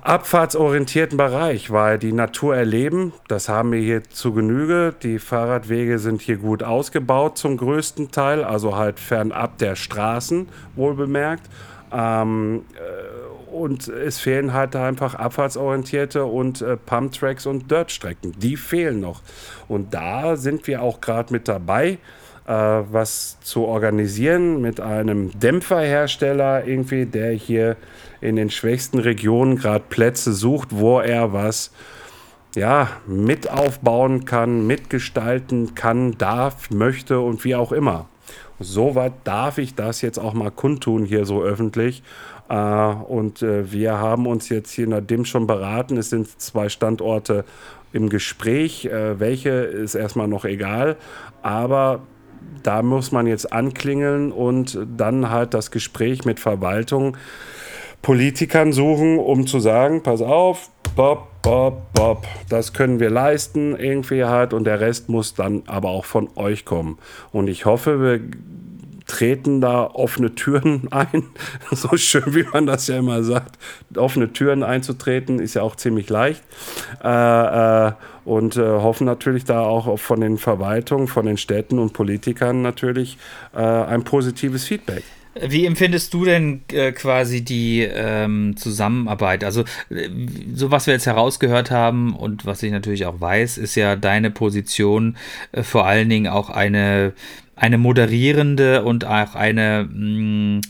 [0.02, 4.94] abfahrtsorientierten Bereich, weil die Natur erleben, das haben wir hier zu Genüge.
[5.04, 10.96] Die Fahrradwege sind hier gut ausgebaut zum größten Teil, also halt fernab der Straßen, wohl
[10.96, 11.50] bemerkt.
[11.92, 18.34] Ähm, äh, und es fehlen halt einfach abfahrtsorientierte und äh, Pumptracks und Dirtstrecken.
[18.40, 19.22] Die fehlen noch.
[19.68, 22.00] Und da sind wir auch gerade mit dabei,
[22.46, 27.78] was zu organisieren mit einem Dämpferhersteller irgendwie, der hier
[28.20, 31.72] in den schwächsten Regionen gerade Plätze sucht, wo er was
[32.56, 38.08] ja, mit aufbauen kann, mitgestalten kann, darf, möchte und wie auch immer.
[38.60, 42.04] Soweit darf ich das jetzt auch mal kundtun hier so öffentlich.
[42.50, 45.98] Äh, und äh, wir haben uns jetzt hier DIM schon beraten.
[45.98, 47.46] Es sind zwei Standorte
[47.92, 48.86] im Gespräch.
[48.86, 50.98] Äh, welche ist erstmal noch egal.
[51.42, 52.02] Aber
[52.64, 57.18] da muss man jetzt anklingeln und dann halt das Gespräch mit Verwaltung,
[58.02, 64.26] Politikern suchen, um zu sagen, pass auf, Bob, Bob, Bob, das können wir leisten irgendwie
[64.26, 66.98] halt und der Rest muss dann aber auch von euch kommen.
[67.32, 68.20] Und ich hoffe, wir
[69.08, 71.24] treten da offene Türen ein.
[71.72, 73.58] So schön, wie man das ja immer sagt.
[73.96, 76.44] Offene Türen einzutreten ist ja auch ziemlich leicht.
[77.04, 77.92] Äh, äh,
[78.26, 83.18] und äh, hoffen natürlich da auch von den Verwaltungen, von den Städten und Politikern natürlich
[83.54, 85.04] äh, ein positives Feedback.
[85.36, 89.44] Wie empfindest du denn äh, quasi die ähm, Zusammenarbeit?
[89.44, 90.10] Also, äh,
[90.54, 94.30] so was wir jetzt herausgehört haben und was ich natürlich auch weiß, ist ja deine
[94.30, 95.18] Position
[95.52, 97.14] äh, vor allen Dingen auch eine,
[97.56, 99.88] eine moderierende und auch eine.
[99.92, 100.62] Mh, mm,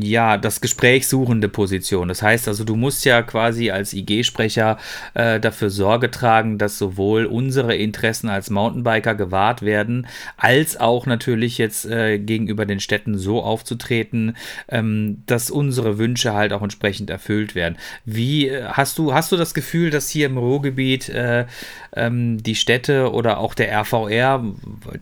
[0.00, 2.08] ja, das Gespräch suchende Position.
[2.08, 4.78] Das heißt also, du musst ja quasi als IG-Sprecher
[5.14, 11.58] äh, dafür Sorge tragen, dass sowohl unsere Interessen als Mountainbiker gewahrt werden, als auch natürlich
[11.58, 14.36] jetzt äh, gegenüber den Städten so aufzutreten,
[14.68, 17.76] ähm, dass unsere Wünsche halt auch entsprechend erfüllt werden.
[18.04, 21.46] Wie äh, hast du, hast du das Gefühl, dass hier im Ruhrgebiet äh,
[21.94, 24.44] ähm, die Städte oder auch der RVR,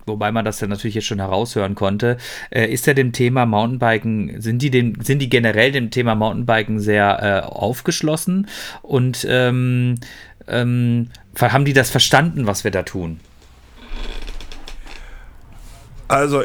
[0.07, 2.17] wobei man das ja natürlich jetzt schon heraushören konnte,
[2.51, 6.81] äh, ist ja dem Thema Mountainbiken sind die, dem, sind die generell dem Thema Mountainbiken
[6.81, 8.49] sehr äh, aufgeschlossen
[8.83, 9.95] und ähm,
[10.49, 11.11] ähm,
[11.41, 13.21] haben die das verstanden, was wir da tun?
[16.09, 16.43] Also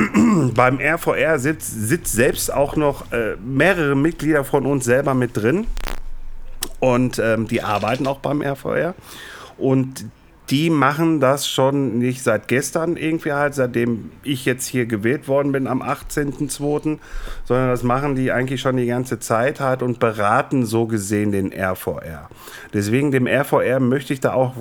[0.54, 5.66] beim RVR sitzt, sitzt selbst auch noch äh, mehrere Mitglieder von uns selber mit drin.
[6.80, 8.94] Und ähm, die arbeiten auch beim RVR.
[9.58, 10.06] Und
[10.50, 15.52] die machen das schon nicht seit gestern irgendwie halt, seitdem ich jetzt hier gewählt worden
[15.52, 16.98] bin am 18.02.,
[17.44, 21.50] sondern das machen die eigentlich schon die ganze Zeit halt und beraten so gesehen den
[21.50, 22.28] RVR.
[22.74, 24.52] Deswegen dem RVR möchte ich da auch,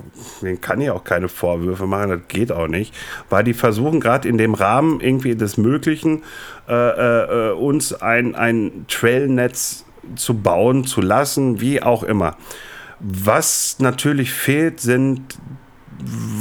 [0.42, 2.96] den kann ich auch keine Vorwürfe machen, das geht auch nicht,
[3.30, 6.24] weil die versuchen gerade in dem Rahmen irgendwie des Möglichen
[6.70, 9.84] äh, äh, uns ein, ein Trailnetz
[10.16, 12.38] zu bauen, zu lassen, wie auch immer.
[13.00, 15.38] Was natürlich fehlt, sind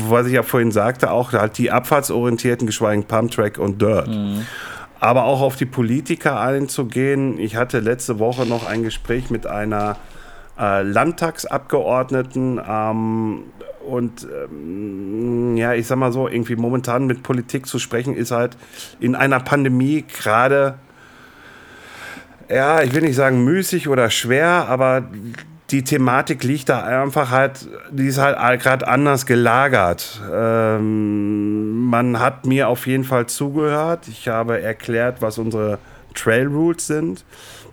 [0.09, 4.09] was ich ja vorhin sagte, auch halt die abfahrtsorientierten, geschweige Pumptrack und Dirt.
[4.09, 4.47] Mhm.
[5.01, 7.39] Aber auch auf die Politiker einzugehen.
[7.39, 9.97] Ich hatte letzte Woche noch ein Gespräch mit einer
[10.59, 13.45] äh, Landtagsabgeordneten ähm,
[13.85, 18.57] und ähm, ja, ich sag mal so, irgendwie momentan mit Politik zu sprechen, ist halt
[19.01, 20.75] in einer Pandemie gerade,
[22.49, 25.09] ja, ich will nicht sagen müßig oder schwer, aber
[25.73, 30.21] die Thematik liegt da einfach halt, die ist halt gerade anders gelagert.
[30.31, 34.07] Ähm, man hat mir auf jeden Fall zugehört.
[34.07, 35.79] Ich habe erklärt, was unsere
[36.15, 37.25] Trail Rules sind.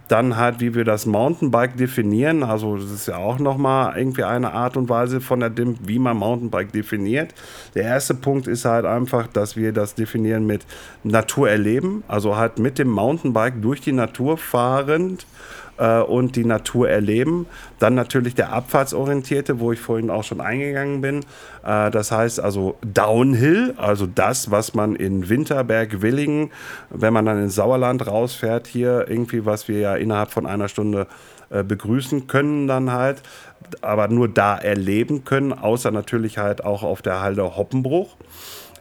[0.08, 2.42] Dann halt, wie wir das Mountainbike definieren.
[2.42, 6.00] Also das ist ja auch nochmal irgendwie eine Art und Weise von der DIMP, wie
[6.00, 7.36] man Mountainbike definiert.
[7.76, 10.66] Der erste Punkt ist halt einfach, dass wir das definieren mit
[11.04, 12.04] Natur erleben.
[12.08, 15.28] Also halt mit dem Mountainbike durch die Natur fahrend
[15.80, 17.48] äh, und die Natur erleben.
[17.80, 21.22] Dann natürlich der abfahrtsorientierte, wo ich vorhin auch schon eingegangen bin.
[21.66, 26.52] Äh, das heißt also Downhill, also das, was man in Winterberg, Willingen,
[26.90, 31.08] wenn man dann ins Sauerland rausfährt, hier irgendwie, was wir ja innerhalb von einer Stunde
[31.50, 33.22] äh, begrüßen können dann halt,
[33.82, 38.18] aber nur da erleben können, außer natürlich halt auch auf der Halde Hoppenbruch.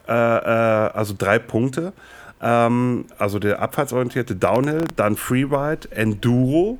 [0.07, 1.93] Äh, äh, also drei Punkte.
[2.41, 6.79] Ähm, also der abfahrtsorientierte Downhill, dann Freeride, Enduro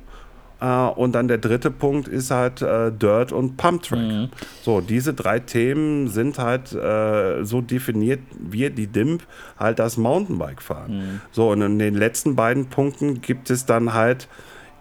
[0.66, 3.98] und dann der dritte Punkt ist halt äh, Dirt und Pump Track.
[3.98, 4.28] Mhm.
[4.62, 9.22] So, diese drei Themen sind halt äh, so definiert, wir, die DIMP,
[9.58, 10.98] halt das Mountainbike fahren.
[10.98, 11.20] Mhm.
[11.32, 14.28] So, und in den letzten beiden Punkten gibt es dann halt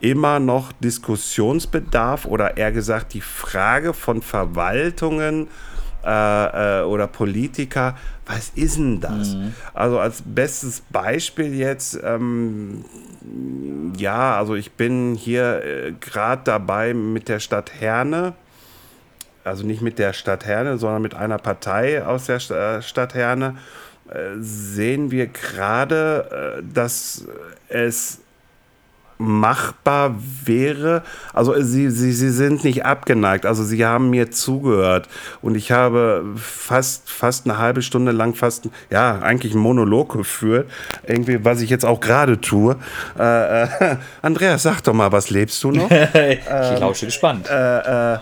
[0.01, 5.47] immer noch Diskussionsbedarf oder eher gesagt die Frage von Verwaltungen
[6.05, 9.35] äh, äh, oder Politiker, was ist denn das?
[9.35, 9.53] Mhm.
[9.73, 12.85] Also als bestes Beispiel jetzt, ähm,
[13.97, 18.33] ja, also ich bin hier äh, gerade dabei mit der Stadt Herne,
[19.43, 23.57] also nicht mit der Stadt Herne, sondern mit einer Partei aus der äh, Stadt Herne,
[24.09, 27.25] äh, sehen wir gerade, äh, dass
[27.67, 28.19] es
[29.19, 31.03] machbar wäre.
[31.33, 33.45] Also sie, sie, sie sind nicht abgeneigt.
[33.45, 35.09] Also sie haben mir zugehört
[35.41, 40.71] und ich habe fast, fast eine halbe Stunde lang fast, ja, eigentlich einen Monolog geführt.
[41.05, 42.77] Irgendwie, was ich jetzt auch gerade tue.
[43.19, 43.67] Äh, äh,
[44.21, 45.91] Andreas, sag doch mal, was lebst du noch?
[46.13, 47.49] ich lausche gespannt.
[47.49, 48.19] Äh, äh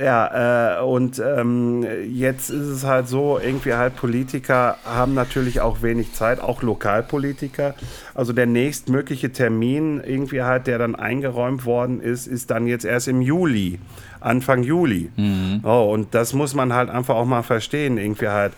[0.00, 5.82] ja, äh, und ähm, jetzt ist es halt so, irgendwie halt Politiker haben natürlich auch
[5.82, 7.74] wenig Zeit, auch Lokalpolitiker.
[8.14, 13.08] Also der nächstmögliche Termin, irgendwie halt, der dann eingeräumt worden ist, ist dann jetzt erst
[13.08, 13.78] im Juli,
[14.20, 15.10] Anfang Juli.
[15.16, 15.60] Mhm.
[15.62, 18.52] Oh, und das muss man halt einfach auch mal verstehen, irgendwie halt,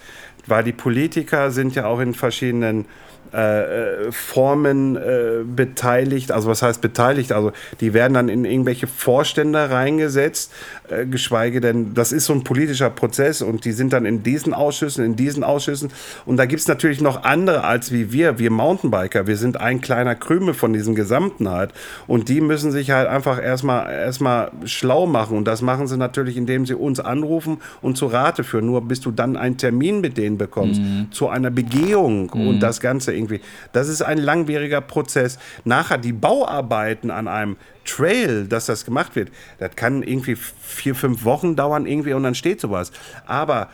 [0.47, 2.87] weil die Politiker sind ja auch in verschiedenen
[3.33, 6.33] äh, Formen äh, beteiligt.
[6.33, 7.33] Also was heißt beteiligt?
[7.33, 10.53] Also die werden dann in irgendwelche Vorstände reingesetzt,
[10.89, 14.55] äh, geschweige denn, das ist so ein politischer Prozess und die sind dann in diesen
[14.55, 15.91] Ausschüssen, in diesen Ausschüssen.
[16.25, 19.27] Und da gibt es natürlich noch andere als wie wir, wir Mountainbiker.
[19.27, 21.73] Wir sind ein kleiner Krümel von diesem Gesamten halt.
[22.07, 25.37] Und die müssen sich halt einfach erstmal erstmal schlau machen.
[25.37, 28.67] Und das machen sie natürlich, indem sie uns anrufen und zu Rate führen.
[28.67, 31.09] Nur bis du dann einen Termin mit denen bekommst, mhm.
[31.11, 32.49] zu einer Begehung mhm.
[32.49, 33.41] und das Ganze irgendwie.
[33.73, 35.39] Das ist ein langwieriger Prozess.
[35.65, 41.25] Nachher die Bauarbeiten an einem Trail, dass das gemacht wird, das kann irgendwie vier, fünf
[41.25, 42.93] Wochen dauern irgendwie und dann steht sowas.
[43.27, 43.69] Aber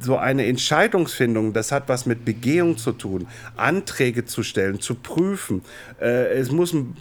[0.00, 5.62] so eine Entscheidungsfindung, das hat was mit Begehung zu tun, Anträge zu stellen, zu prüfen.
[6.00, 6.96] Äh, es muss ein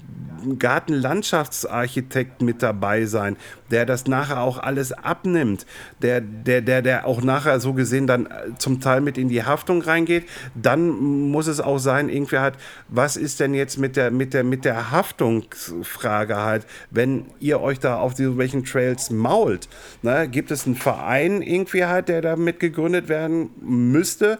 [0.57, 3.37] Gartenlandschaftsarchitekt mit dabei sein,
[3.71, 5.65] der das nachher auch alles abnimmt,
[6.01, 9.43] der, der, der, der auch nachher so gesehen dann äh, zum Teil mit in die
[9.43, 10.25] Haftung reingeht.
[10.55, 12.55] Dann muss es auch sein, irgendwie halt,
[12.87, 17.79] was ist denn jetzt mit der, mit der, mit der Haftungsfrage halt, wenn ihr euch
[17.79, 19.69] da auf welchen Trails mault?
[20.01, 20.27] Ne?
[20.27, 22.59] Gibt es einen Verein irgendwie halt, der damit
[22.89, 24.39] gegründet werden müsste,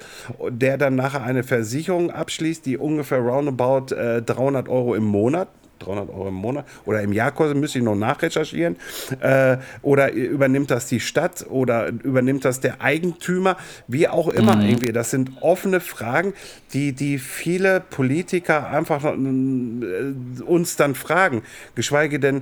[0.49, 6.09] der dann nachher eine Versicherung abschließt, die ungefähr roundabout äh, 300 Euro im Monat 300
[6.09, 8.75] Euro im Monat oder im Jahr kostet, müsste ich noch nachrecherchieren.
[9.21, 13.55] Äh, oder übernimmt das die Stadt oder übernimmt das der Eigentümer?
[13.87, 14.63] Wie auch immer mhm.
[14.63, 14.91] irgendwie.
[14.91, 16.33] Das sind offene Fragen,
[16.73, 21.43] die, die viele Politiker einfach äh, uns dann fragen.
[21.75, 22.41] Geschweige denn,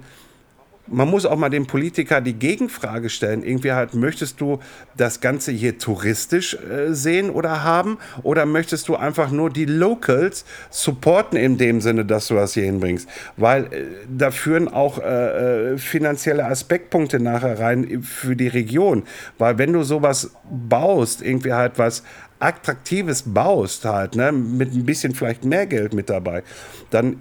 [0.88, 3.44] man muss auch mal dem Politiker die Gegenfrage stellen.
[3.44, 4.60] Irgendwie halt, möchtest du
[4.96, 7.98] das Ganze hier touristisch äh, sehen oder haben?
[8.24, 12.64] Oder möchtest du einfach nur die Locals supporten in dem Sinne, dass du das hier
[12.64, 13.08] hinbringst?
[13.36, 19.04] Weil äh, da führen auch äh, äh finanzielle Aspektpunkte nachher rein für die Region.
[19.38, 22.04] Weil wenn du sowas baust, irgendwie halt was
[22.40, 26.44] Attraktives baust halt, ne, mit ein bisschen vielleicht mehr Geld mit dabei,
[26.92, 27.18] dann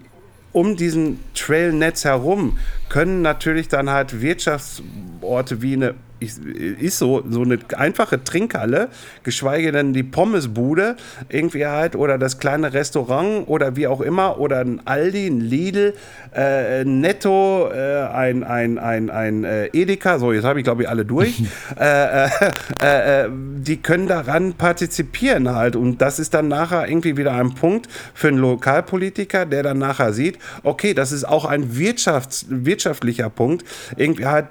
[0.56, 7.58] um diesen Trailnetz herum können natürlich dann halt Wirtschaftsorte wie eine ist so, so eine
[7.76, 8.88] einfache Trinkhalle,
[9.22, 10.96] geschweige denn die Pommesbude,
[11.28, 15.94] irgendwie halt, oder das kleine Restaurant oder wie auch immer, oder ein Aldi, ein Lidl,
[16.34, 20.88] äh, Netto, äh, ein, ein, ein, ein äh, Edeka, so jetzt habe ich glaube ich
[20.88, 21.42] alle durch,
[21.78, 27.32] äh, äh, äh, die können daran partizipieren halt und das ist dann nachher irgendwie wieder
[27.32, 32.46] ein Punkt für einen Lokalpolitiker, der dann nachher sieht, okay, das ist auch ein Wirtschafts-,
[32.48, 33.64] wirtschaftlicher Punkt,
[33.96, 34.46] irgendwie halt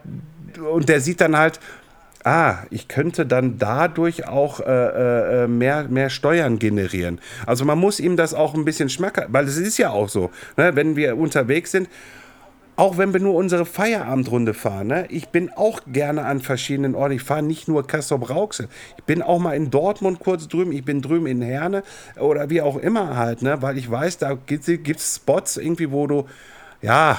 [0.58, 1.60] und der sieht dann halt,
[2.26, 7.20] ah, ich könnte dann dadurch auch äh, äh, mehr, mehr Steuern generieren.
[7.46, 10.32] Also man muss ihm das auch ein bisschen schmackhaft, weil es ist ja auch so,
[10.58, 11.88] ne, wenn wir unterwegs sind,
[12.78, 15.06] auch wenn wir nur unsere Feierabendrunde fahren, ne?
[15.10, 17.14] ich bin auch gerne an verschiedenen Orten.
[17.14, 18.68] Ich fahre nicht nur Kassel-Brauxel.
[18.98, 20.74] Ich bin auch mal in Dortmund kurz drüben.
[20.74, 21.84] Ich bin drüben in Herne
[22.20, 23.62] oder wie auch immer halt, ne?
[23.62, 26.28] weil ich weiß, da gibt es Spots irgendwie, wo du,
[26.82, 27.18] ja,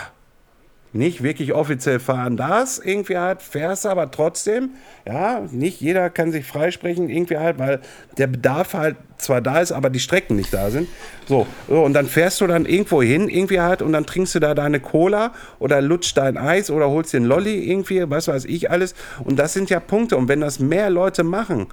[0.96, 4.70] nicht wirklich offiziell fahren darfst, irgendwie halt, fährst aber trotzdem,
[5.06, 7.80] ja, nicht jeder kann sich freisprechen, irgendwie halt, weil
[8.18, 10.88] der Bedarf halt zwar da ist, aber die Strecken nicht da sind.
[11.26, 14.40] So, so und dann fährst du dann irgendwo hin, irgendwie halt, und dann trinkst du
[14.40, 18.70] da deine Cola oder lutscht dein Eis oder holst den Lolli irgendwie, was weiß ich
[18.70, 18.94] alles.
[19.24, 20.16] Und das sind ja Punkte.
[20.16, 21.68] Und wenn das mehr Leute machen,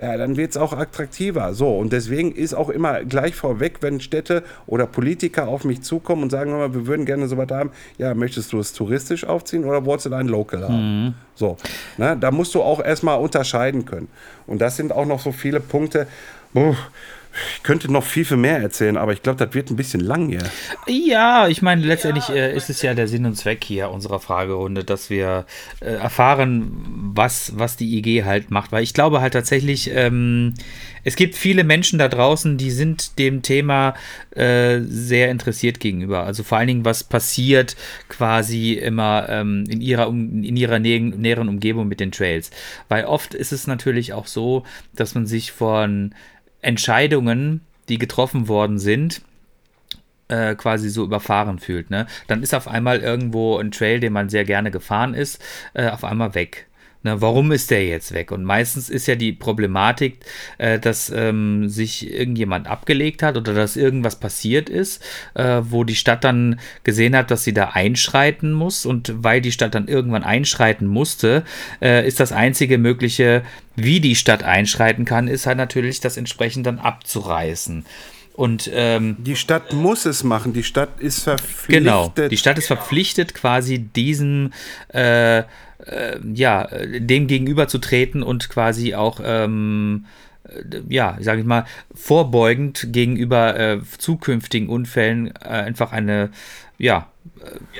[0.00, 1.54] ja, dann wird es auch attraktiver.
[1.54, 6.24] So, und deswegen ist auch immer gleich vorweg, wenn Städte oder Politiker auf mich zukommen
[6.24, 9.84] und sagen, wir würden gerne so was haben, ja, möchtest du es touristisch aufziehen oder
[9.84, 11.04] wolltest du dein Local haben?
[11.04, 11.14] Mhm.
[11.34, 11.56] So,
[11.96, 14.08] ne, da musst du auch erstmal unterscheiden können.
[14.46, 16.06] Und das sind auch noch so viele Punkte.
[16.52, 16.76] Boah,
[17.56, 20.28] ich könnte noch viel, viel mehr erzählen, aber ich glaube, das wird ein bisschen lang
[20.28, 20.42] hier.
[20.86, 24.84] Ja, ich meine, letztendlich äh, ist es ja der Sinn und Zweck hier unserer Fragerunde,
[24.84, 25.46] dass wir
[25.80, 26.72] äh, erfahren,
[27.14, 28.72] was, was die IG halt macht.
[28.72, 30.54] Weil ich glaube halt tatsächlich, ähm,
[31.06, 33.94] es gibt viele Menschen da draußen, die sind dem Thema
[34.30, 36.24] äh, sehr interessiert gegenüber.
[36.24, 37.76] Also vor allen Dingen, was passiert
[38.08, 42.50] quasi immer ähm, in ihrer, in ihrer näheren Umgebung mit den Trails.
[42.88, 44.64] Weil oft ist es natürlich auch so,
[44.96, 46.12] dass man sich von
[46.66, 49.22] Entscheidungen, die getroffen worden sind,
[50.28, 51.90] äh, quasi so überfahren fühlt.
[51.90, 52.06] Ne?
[52.26, 55.40] Dann ist auf einmal irgendwo ein Trail, den man sehr gerne gefahren ist,
[55.74, 56.66] äh, auf einmal weg.
[57.06, 58.32] Na, warum ist der jetzt weg?
[58.32, 60.18] Und meistens ist ja die Problematik,
[60.58, 65.94] äh, dass ähm, sich irgendjemand abgelegt hat oder dass irgendwas passiert ist, äh, wo die
[65.94, 68.84] Stadt dann gesehen hat, dass sie da einschreiten muss.
[68.84, 71.44] Und weil die Stadt dann irgendwann einschreiten musste,
[71.80, 73.44] äh, ist das einzige mögliche,
[73.76, 77.84] wie die Stadt einschreiten kann, ist halt natürlich das entsprechend dann abzureißen.
[78.36, 80.52] Und ähm, die Stadt muss es machen.
[80.52, 81.84] Die Stadt ist verpflichtet.
[81.84, 82.12] Genau.
[82.30, 84.52] Die Stadt ist verpflichtet, quasi diesen
[84.88, 90.06] äh, äh, ja, dem gegenüber zu treten und quasi auch, ähm,
[90.44, 96.30] äh, ja, sage ich mal, vorbeugend gegenüber äh, zukünftigen Unfällen äh, einfach eine,
[96.78, 97.08] ja,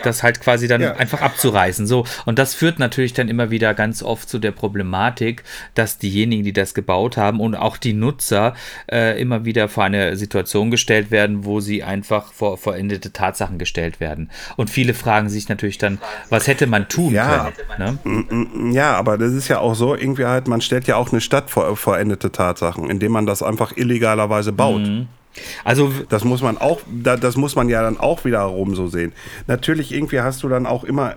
[0.03, 0.97] das halt quasi dann ja.
[0.97, 1.87] einfach abzureißen.
[1.87, 2.05] So.
[2.25, 5.43] Und das führt natürlich dann immer wieder ganz oft zu der Problematik,
[5.75, 8.55] dass diejenigen, die das gebaut haben und auch die Nutzer
[8.91, 14.01] äh, immer wieder vor eine Situation gestellt werden, wo sie einfach vor verendete Tatsachen gestellt
[14.01, 14.31] werden.
[14.57, 15.99] Und viele fragen sich natürlich dann,
[16.31, 17.53] was hätte man tun ja.
[17.79, 17.99] können?
[18.05, 18.11] Ne?
[18.11, 21.13] Mm, mm, ja, aber das ist ja auch so, irgendwie halt, man stellt ja auch
[21.13, 24.83] eine Stadt vor verendete Tatsachen, indem man das einfach illegalerweise baut.
[24.83, 25.09] Mhm.
[25.65, 29.13] Also das muss man auch, das muss man ja dann auch wiederum so sehen.
[29.47, 31.15] Natürlich irgendwie hast du dann auch immer,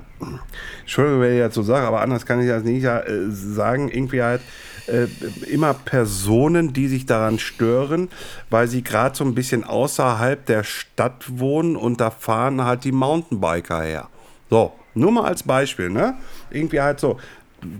[0.82, 4.22] Entschuldigung, wenn ich jetzt so sage, aber anders kann ich das nicht äh, sagen, irgendwie
[4.22, 4.42] halt
[4.88, 5.08] äh,
[5.50, 8.10] immer Personen, die sich daran stören,
[8.50, 12.92] weil sie gerade so ein bisschen außerhalb der Stadt wohnen und da fahren halt die
[12.92, 14.10] Mountainbiker her.
[14.50, 16.16] So, nur mal als Beispiel, ne?
[16.50, 17.20] Irgendwie halt so,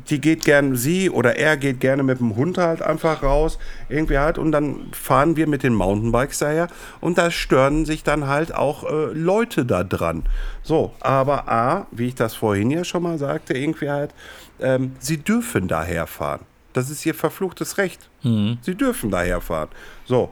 [0.10, 4.18] die geht gern, sie oder er geht gerne mit dem Hund halt einfach raus, irgendwie
[4.18, 6.68] halt, und dann fahren wir mit den Mountainbikes daher
[7.02, 10.24] und da stören sich dann halt auch äh, Leute da dran.
[10.64, 14.14] So, aber A, wie ich das vorhin ja schon mal sagte, irgendwie halt,
[14.60, 16.42] ähm, sie dürfen daher fahren.
[16.74, 18.10] Das ist ihr verfluchtes Recht.
[18.24, 18.60] Mhm.
[18.62, 19.70] Sie dürfen daher fahren.
[20.06, 20.32] So,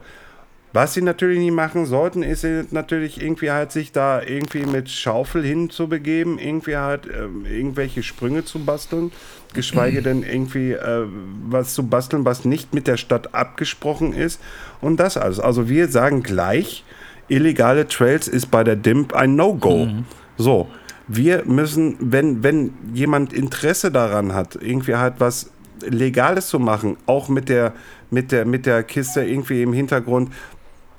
[0.72, 5.42] was sie natürlich nicht machen sollten, ist natürlich irgendwie halt sich da irgendwie mit Schaufel
[5.42, 9.10] hinzubegeben, irgendwie halt äh, irgendwelche Sprünge zu basteln,
[9.54, 11.06] geschweige denn irgendwie äh,
[11.48, 14.40] was zu basteln, was nicht mit der Stadt abgesprochen ist
[14.80, 15.40] und das alles.
[15.40, 16.84] Also wir sagen gleich,
[17.28, 19.86] illegale Trails ist bei der DIMP ein No-Go.
[19.86, 20.04] Mhm.
[20.36, 20.68] So,
[21.10, 25.50] Wir müssen, wenn, wenn jemand Interesse daran hat, irgendwie halt was
[25.82, 27.72] Legales zu machen, auch mit der,
[28.10, 30.30] mit der, mit der Kiste irgendwie im Hintergrund,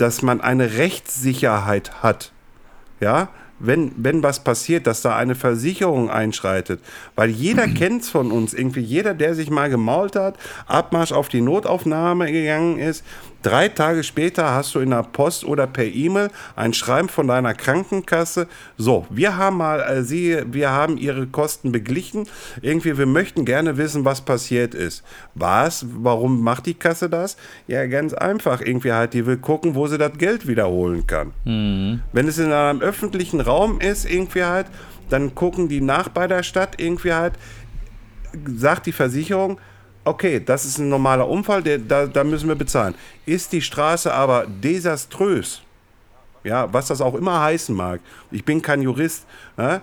[0.02, 2.32] dass man eine Rechtssicherheit hat.
[3.00, 3.30] Ja,
[3.60, 6.82] wenn, wenn was passiert, dass da eine Versicherung einschreitet.
[7.16, 11.28] Weil jeder kennt es von uns, irgendwie jeder, der sich mal gemault hat, Abmarsch auf
[11.28, 13.06] die Notaufnahme gegangen ist,
[13.42, 17.54] Drei Tage später hast du in der Post oder per E-Mail ein Schreiben von deiner
[17.54, 18.48] Krankenkasse.
[18.78, 22.28] So, wir haben mal äh, Sie, wir haben Ihre Kosten beglichen.
[22.62, 25.04] Irgendwie, wir möchten gerne wissen, was passiert ist.
[25.36, 25.86] Was?
[25.90, 27.38] Warum macht die Kasse das?
[27.68, 28.60] Ja, ganz einfach.
[28.60, 31.32] Irgendwie halt, die will gucken, wo sie das Geld wiederholen kann.
[31.46, 32.02] Mhm.
[32.12, 34.68] Wenn es in einem öffentlichen Raum ist, irgendwie halt,
[35.10, 37.34] dann gucken die nach bei der Stadt irgendwie halt,
[38.46, 39.60] sagt die Versicherung,
[40.06, 42.96] okay, das ist ein normaler Unfall, der, da, da müssen wir bezahlen.
[43.26, 45.62] Ist die Straße aber desaströs,
[46.44, 48.00] ja, was das auch immer heißen mag,
[48.32, 49.26] ich bin kein Jurist,
[49.58, 49.82] ja,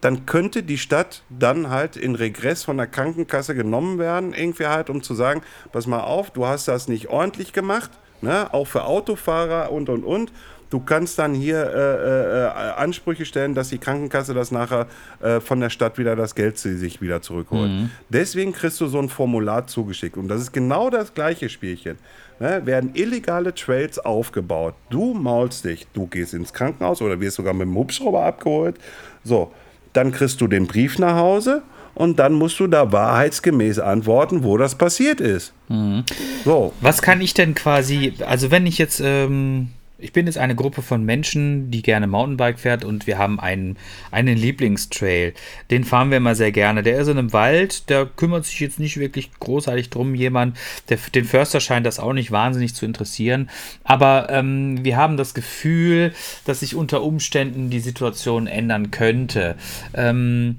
[0.00, 4.90] dann könnte die Stadt dann halt in Regress von der Krankenkasse genommen werden, irgendwie halt,
[4.90, 5.42] um zu sagen,
[5.72, 7.90] pass mal auf, du hast das nicht ordentlich gemacht,
[8.20, 10.30] ne, auch für Autofahrer und und und.
[10.74, 14.88] Du kannst dann hier äh, äh, Ansprüche stellen, dass die Krankenkasse das nachher
[15.22, 17.70] äh, von der Stadt wieder das Geld zu sich wieder zurückholt.
[17.70, 17.90] Mhm.
[18.08, 20.16] Deswegen kriegst du so ein Formular zugeschickt.
[20.16, 21.96] Und das ist genau das gleiche Spielchen.
[22.40, 22.62] Ne?
[22.64, 24.74] Werden illegale Trails aufgebaut.
[24.90, 28.74] Du maulst dich, du gehst ins Krankenhaus oder wirst sogar mit dem Hubschrauber abgeholt.
[29.22, 29.52] So,
[29.92, 31.62] dann kriegst du den Brief nach Hause
[31.94, 35.52] und dann musst du da wahrheitsgemäß antworten, wo das passiert ist.
[35.68, 36.02] Mhm.
[36.44, 36.72] So.
[36.80, 39.68] Was kann ich denn quasi, also wenn ich jetzt ähm,
[39.98, 43.76] ich bin jetzt eine Gruppe von Menschen, die gerne Mountainbike fährt und wir haben einen,
[44.10, 45.34] einen Lieblingstrail.
[45.70, 46.82] Den fahren wir immer sehr gerne.
[46.82, 50.16] Der ist in einem Wald, der kümmert sich jetzt nicht wirklich großartig drum.
[50.16, 50.56] Jemand,
[50.88, 53.48] der, den Förster scheint das auch nicht wahnsinnig zu interessieren.
[53.84, 56.12] Aber ähm, wir haben das Gefühl,
[56.44, 59.54] dass sich unter Umständen die Situation ändern könnte.
[59.94, 60.58] Ähm,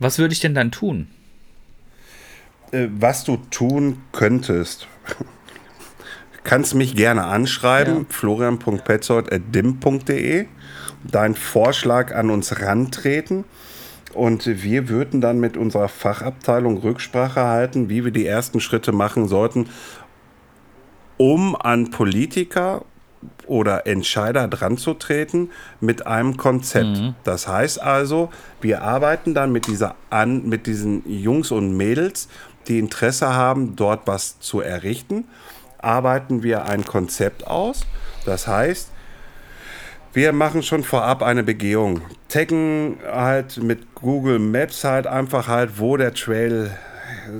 [0.00, 1.06] was würde ich denn dann tun?
[2.72, 4.88] Äh, was du tun könntest
[6.44, 8.04] kannst mich gerne anschreiben, ja.
[8.10, 10.46] florian.petzold.dim.de,
[11.10, 13.44] deinen Vorschlag an uns rantreten.
[14.12, 19.26] Und wir würden dann mit unserer Fachabteilung Rücksprache halten, wie wir die ersten Schritte machen
[19.26, 19.68] sollten,
[21.16, 22.84] um an Politiker
[23.46, 26.98] oder Entscheider dran zu treten mit einem Konzept.
[26.98, 27.16] Mhm.
[27.24, 28.30] Das heißt also,
[28.60, 32.28] wir arbeiten dann mit, dieser an, mit diesen Jungs und Mädels,
[32.68, 35.24] die Interesse haben, dort was zu errichten
[35.84, 37.82] arbeiten wir ein Konzept aus.
[38.24, 38.90] Das heißt,
[40.12, 42.00] wir machen schon vorab eine Begehung.
[42.28, 46.70] Taggen halt mit Google Maps halt einfach halt, wo der Trail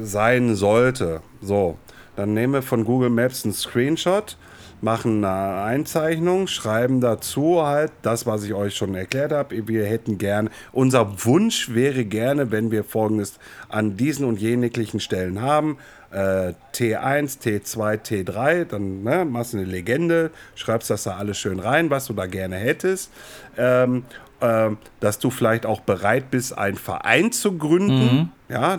[0.03, 1.21] sein sollte.
[1.41, 1.79] So,
[2.17, 4.37] dann nehmen wir von Google Maps einen Screenshot,
[4.81, 9.69] machen eine Einzeichnung, schreiben dazu halt das, was ich euch schon erklärt habe.
[9.69, 13.39] Wir hätten gern, unser Wunsch wäre gerne, wenn wir folgendes
[13.69, 15.79] an diesen und jeniglichen Stellen haben
[16.15, 21.59] äh, T1, T2, T3, dann ne, machst du eine Legende, schreibst das da alles schön
[21.59, 23.11] rein, was du da gerne hättest.
[23.57, 24.05] Ähm,
[24.41, 28.17] äh, dass du vielleicht auch bereit bist, einen Verein zu gründen.
[28.17, 28.29] Mhm.
[28.49, 28.79] Ja,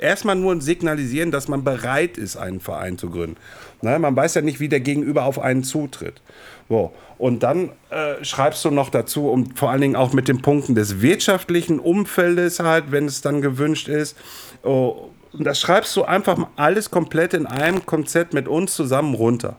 [0.00, 3.36] erstmal nur signalisieren, dass man bereit ist, einen Verein zu gründen.
[3.82, 6.20] Ne, man weiß ja nicht, wie der Gegenüber auf einen zutritt.
[6.68, 6.92] So.
[7.18, 10.74] Und dann äh, schreibst du noch dazu, um vor allen Dingen auch mit den Punkten
[10.74, 14.16] des wirtschaftlichen Umfeldes halt, wenn es dann gewünscht ist,
[14.62, 19.56] oh, und das schreibst du einfach alles komplett in einem Konzept mit uns zusammen runter.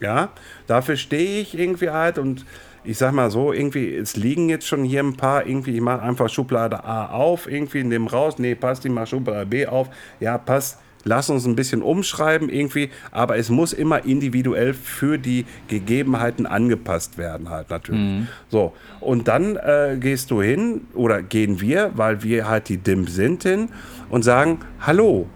[0.00, 0.28] Ja,
[0.68, 2.46] dafür stehe ich irgendwie halt und
[2.84, 6.02] ich sag mal so, irgendwie, es liegen jetzt schon hier ein paar, irgendwie, ich mache
[6.02, 9.90] einfach Schublade A auf, irgendwie in dem raus, nee, passt, ich mache Schublade B auf,
[10.20, 15.44] ja, passt, lass uns ein bisschen umschreiben irgendwie, aber es muss immer individuell für die
[15.68, 18.00] Gegebenheiten angepasst werden halt natürlich.
[18.00, 18.28] Mhm.
[18.48, 23.06] So, und dann äh, gehst du hin oder gehen wir, weil wir halt die DIM
[23.06, 23.68] sind hin
[24.10, 25.26] und sagen, hallo,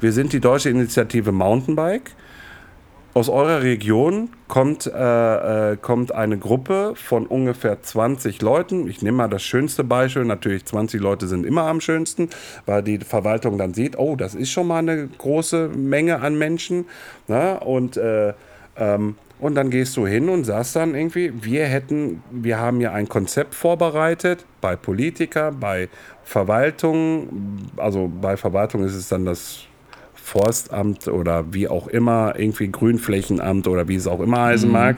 [0.00, 2.12] wir sind die Deutsche Initiative Mountainbike.
[3.12, 8.88] Aus eurer Region kommt, äh, äh, kommt eine Gruppe von ungefähr 20 Leuten.
[8.88, 10.24] Ich nehme mal das schönste Beispiel.
[10.24, 12.30] Natürlich, 20 Leute sind immer am schönsten,
[12.66, 16.86] weil die Verwaltung dann sieht, oh, das ist schon mal eine große Menge an Menschen.
[17.26, 17.58] Ne?
[17.58, 18.32] Und, äh,
[18.76, 22.92] ähm, und dann gehst du hin und sagst dann irgendwie, wir hätten, wir haben ja
[22.92, 25.88] ein Konzept vorbereitet bei Politiker, bei
[26.22, 27.58] Verwaltung.
[27.76, 29.64] Also bei Verwaltung ist es dann das
[30.14, 34.74] Forstamt oder wie auch immer, irgendwie Grünflächenamt oder wie es auch immer heißen mhm.
[34.74, 34.96] mag.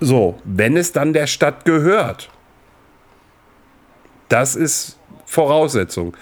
[0.00, 2.30] So, wenn es dann der Stadt gehört.
[4.28, 6.16] Das ist Voraussetzung.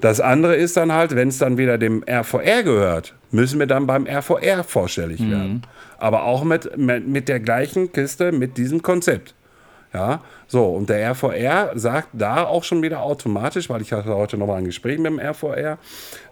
[0.00, 3.86] Das andere ist dann halt, wenn es dann wieder dem RVR gehört, müssen wir dann
[3.86, 5.30] beim RVR vorstellig mhm.
[5.30, 5.62] werden.
[5.98, 9.34] Aber auch mit, mit, der gleichen Kiste, mit diesem Konzept.
[9.92, 14.36] Ja, so, und der RVR sagt da auch schon wieder automatisch, weil ich hatte heute
[14.36, 15.78] nochmal ein Gespräch mit dem RVR,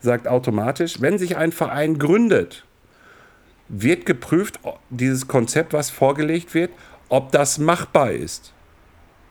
[0.00, 2.64] sagt automatisch, wenn sich ein Verein gründet,
[3.68, 4.58] wird geprüft,
[4.90, 6.70] dieses Konzept, was vorgelegt wird,
[7.08, 8.52] ob das machbar ist.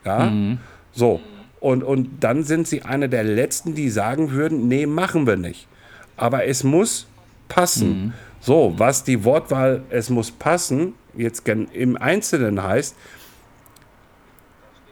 [0.04, 0.58] Ja, mhm.
[0.92, 1.20] so.
[1.60, 5.68] Und, und dann sind sie eine der Letzten, die sagen würden, nee, machen wir nicht.
[6.16, 7.06] Aber es muss
[7.52, 7.88] passen.
[7.88, 8.12] Mhm.
[8.40, 12.96] So, was die Wortwahl, es muss passen, jetzt im Einzelnen heißt,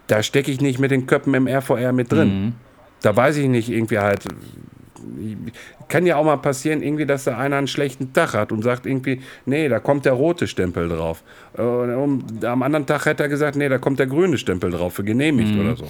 [0.06, 2.28] da stecke ich nicht mit den Köpfen im RVR mit drin.
[2.28, 2.52] Mhm.
[3.02, 4.24] Da weiß ich nicht, irgendwie halt.
[5.88, 8.86] Kann ja auch mal passieren, irgendwie, dass da einer einen schlechten Tag hat und sagt
[8.86, 11.22] irgendwie, nee, da kommt der rote Stempel drauf.
[11.54, 15.04] Und am anderen Tag hätte er gesagt, nee, da kommt der grüne Stempel drauf für
[15.04, 15.61] genehmigt mhm.
[15.61, 15.86] oder so.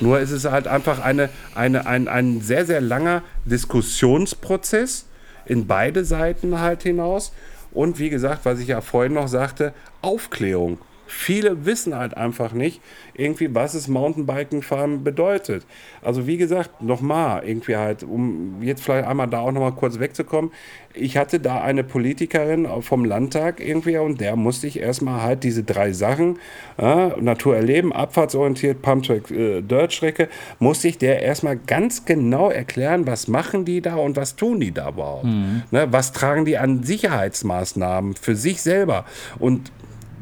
[0.00, 5.06] Nur ist es halt einfach eine, eine, ein, ein sehr, sehr langer Diskussionsprozess
[5.46, 7.32] in beide Seiten halt hinaus.
[7.72, 9.72] Und wie gesagt, was ich ja vorhin noch sagte,
[10.02, 10.78] Aufklärung.
[11.06, 12.80] Viele wissen halt einfach nicht,
[13.14, 15.66] irgendwie, was es Mountainbiken fahren bedeutet.
[16.02, 20.50] Also wie gesagt, nochmal, irgendwie halt, um jetzt vielleicht einmal da auch nochmal kurz wegzukommen.
[20.94, 25.62] Ich hatte da eine Politikerin vom Landtag irgendwie und der musste ich erstmal halt diese
[25.62, 26.38] drei Sachen,
[26.78, 30.28] äh, Natur erleben, abfahrtsorientiert, Pumptrack, äh, Dirtstrecke,
[30.58, 34.72] musste ich der erstmal ganz genau erklären, was machen die da und was tun die
[34.72, 35.24] da überhaupt.
[35.24, 35.62] Mhm.
[35.70, 39.04] Ne, was tragen die an Sicherheitsmaßnahmen für sich selber
[39.38, 39.70] und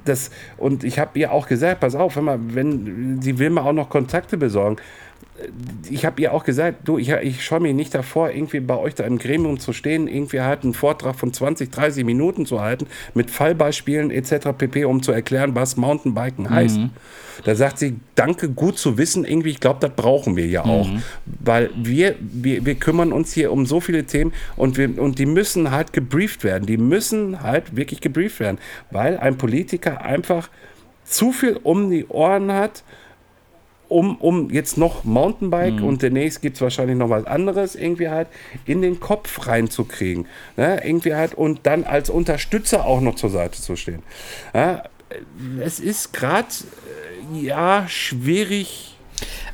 [0.05, 3.63] das, und ich habe ihr auch gesagt, pass auf, wenn, man, wenn sie will mir
[3.63, 4.77] auch noch Kontakte besorgen,
[5.91, 8.95] ich habe ihr auch gesagt, du, ich, ich schaue mir nicht davor, irgendwie bei euch
[8.95, 12.87] da im Gremium zu stehen, irgendwie halt einen Vortrag von 20, 30 Minuten zu halten,
[13.15, 14.51] mit Fallbeispielen etc.
[14.57, 16.79] pp., um zu erklären, was Mountainbiken heißt.
[16.79, 16.91] Mhm.
[17.43, 20.89] Da sagt sie, danke, gut zu wissen, irgendwie, ich glaube, das brauchen wir ja auch.
[20.89, 21.03] Mhm.
[21.41, 25.27] Weil wir, wir, wir kümmern uns hier um so viele Themen und, wir, und die
[25.27, 26.67] müssen halt gebrieft werden.
[26.67, 28.59] Die müssen halt wirklich gebrieft werden,
[28.93, 30.49] weil ein Politiker einfach
[31.05, 32.85] zu viel um die Ohren hat,
[33.89, 35.85] um, um jetzt noch Mountainbike mhm.
[35.85, 38.29] und demnächst gibt es wahrscheinlich noch was anderes irgendwie halt
[38.65, 40.27] in den Kopf reinzukriegen.
[40.57, 40.85] Ne?
[40.85, 44.03] Irgendwie halt und dann als Unterstützer auch noch zur Seite zu stehen.
[44.53, 44.85] Ja?
[45.61, 46.49] Es ist gerade
[47.33, 48.97] äh, ja schwierig.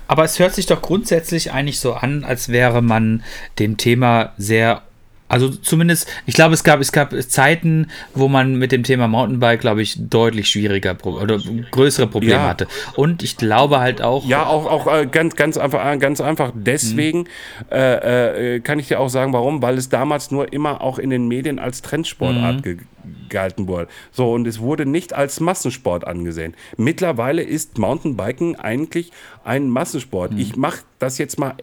[0.07, 3.23] Aber es hört sich doch grundsätzlich eigentlich so an, als wäre man
[3.59, 4.83] dem Thema sehr
[5.31, 9.61] also zumindest, ich glaube, es gab, es gab Zeiten, wo man mit dem Thema Mountainbike,
[9.61, 11.39] glaube ich, deutlich schwieriger oder
[11.71, 12.49] größere Probleme ja.
[12.49, 12.67] hatte.
[12.97, 14.27] Und ich glaube halt auch.
[14.27, 17.27] Ja, auch, auch äh, ganz, ganz einfach, äh, ganz einfach deswegen mhm.
[17.71, 21.11] äh, äh, kann ich dir auch sagen, warum, weil es damals nur immer auch in
[21.11, 22.81] den Medien als Trendsportart mhm.
[23.29, 23.87] gehalten wurde.
[24.11, 26.55] So, und es wurde nicht als Massensport angesehen.
[26.77, 29.13] Mittlerweile ist Mountainbiken eigentlich
[29.45, 30.33] ein Massensport.
[30.33, 30.39] Mhm.
[30.39, 31.55] Ich mache das jetzt mal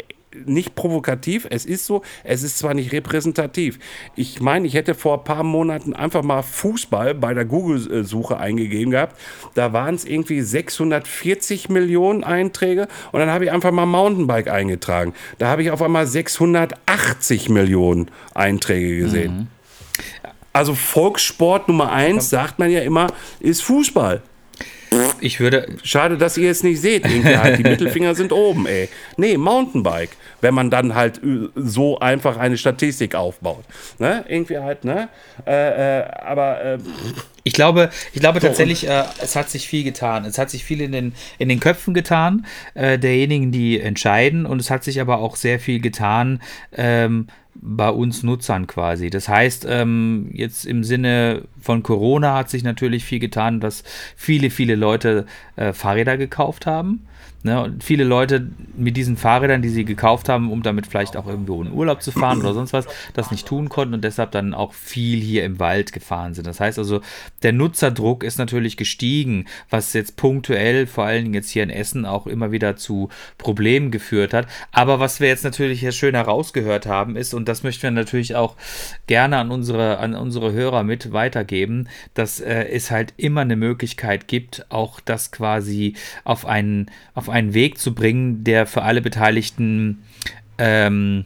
[0.45, 3.79] nicht provokativ, es ist so, es ist zwar nicht repräsentativ.
[4.15, 8.91] Ich meine, ich hätte vor ein paar Monaten einfach mal Fußball bei der Google-Suche eingegeben
[8.91, 9.19] gehabt.
[9.55, 15.13] Da waren es irgendwie 640 Millionen Einträge und dann habe ich einfach mal Mountainbike eingetragen.
[15.37, 19.37] Da habe ich auf einmal 680 Millionen Einträge gesehen.
[19.37, 19.47] Mhm.
[20.53, 23.07] Also Volkssport Nummer eins, sagt man ja immer,
[23.39, 24.23] ist Fußball.
[25.19, 25.67] Ich würde.
[25.83, 27.05] Schade, dass ihr es nicht seht.
[27.05, 27.59] Halt.
[27.59, 28.89] Die Mittelfinger sind oben, ey.
[29.17, 30.11] Nee, Mountainbike.
[30.41, 31.19] Wenn man dann halt
[31.55, 33.63] so einfach eine Statistik aufbaut.
[33.99, 34.23] Ne?
[34.27, 35.09] Irgendwie halt, ne?
[35.45, 36.63] Äh, äh, aber.
[36.63, 36.77] Äh,
[37.47, 40.25] ich glaube, ich glaube so, tatsächlich, äh, es hat sich viel getan.
[40.25, 44.45] Es hat sich viel in den, in den Köpfen getan, äh, derjenigen, die entscheiden.
[44.45, 46.41] Und es hat sich aber auch sehr viel getan.
[46.73, 47.27] Ähm,
[47.59, 49.09] bei uns Nutzern quasi.
[49.09, 53.83] Das heißt, ähm, jetzt im Sinne von Corona hat sich natürlich viel getan, dass
[54.15, 55.25] viele, viele Leute
[55.55, 57.07] äh, Fahrräder gekauft haben.
[57.43, 57.61] Ne?
[57.61, 61.61] Und viele Leute mit diesen Fahrrädern, die sie gekauft haben, um damit vielleicht auch irgendwo
[61.61, 64.73] in Urlaub zu fahren oder sonst was, das nicht tun konnten und deshalb dann auch
[64.73, 66.47] viel hier im Wald gefahren sind.
[66.47, 67.01] Das heißt also,
[67.43, 72.05] der Nutzerdruck ist natürlich gestiegen, was jetzt punktuell, vor allen Dingen jetzt hier in Essen,
[72.05, 74.47] auch immer wieder zu Problemen geführt hat.
[74.71, 78.35] Aber was wir jetzt natürlich hier schön herausgehört haben, ist, und das möchten wir natürlich
[78.35, 78.55] auch
[79.05, 84.27] gerne an unsere, an unsere Hörer mit weitergeben, dass äh, es halt immer eine Möglichkeit
[84.27, 89.01] gibt, auch das quasi auf einen, auf auf einen Weg zu bringen, der für alle
[89.01, 89.99] Beteiligten
[90.57, 91.25] ähm,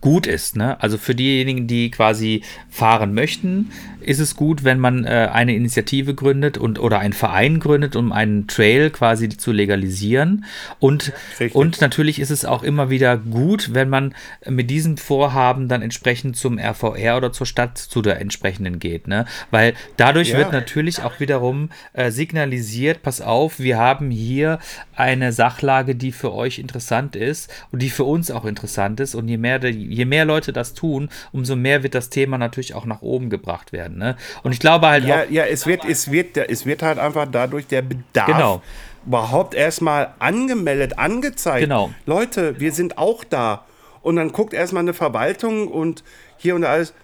[0.00, 0.56] gut ist.
[0.56, 0.80] Ne?
[0.80, 3.70] Also für diejenigen, die quasi fahren möchten,
[4.08, 8.10] ist es gut, wenn man äh, eine Initiative gründet und oder einen Verein gründet, um
[8.10, 10.46] einen Trail quasi zu legalisieren.
[10.78, 11.12] Und,
[11.52, 14.14] und natürlich ist es auch immer wieder gut, wenn man
[14.46, 19.08] mit diesem Vorhaben dann entsprechend zum RVR oder zur Stadt zu der entsprechenden geht.
[19.08, 19.26] Ne?
[19.50, 20.38] Weil dadurch ja.
[20.38, 24.58] wird natürlich auch wiederum äh, signalisiert, pass auf, wir haben hier
[24.96, 29.14] eine Sachlage, die für euch interessant ist und die für uns auch interessant ist.
[29.14, 32.86] Und je mehr, je mehr Leute das tun, umso mehr wird das Thema natürlich auch
[32.86, 33.97] nach oben gebracht werden.
[33.98, 34.16] Ne?
[34.42, 37.26] Und ich glaube halt Ja, auch, ja, es wird, es wird, es wird halt einfach
[37.30, 38.62] dadurch der Bedarf Genau.
[39.06, 41.62] überhaupt erstmal angemeldet, angezeigt.
[41.64, 41.90] Genau.
[42.06, 43.64] Leute, wir sind auch da.
[44.02, 46.02] Und dann guckt erstmal eine Verwaltung und
[46.36, 46.94] hier und da alles.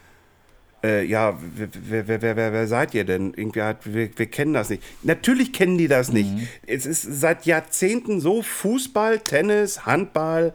[0.82, 3.32] Äh, ja, wer, wer, wer, wer, seid ihr denn?
[3.34, 4.82] Irgendwie hat, wir, wir kennen das nicht.
[5.02, 6.30] Natürlich kennen die das nicht.
[6.66, 10.52] Es ist seit Jahrzehnten so Fußball, Tennis, Handball,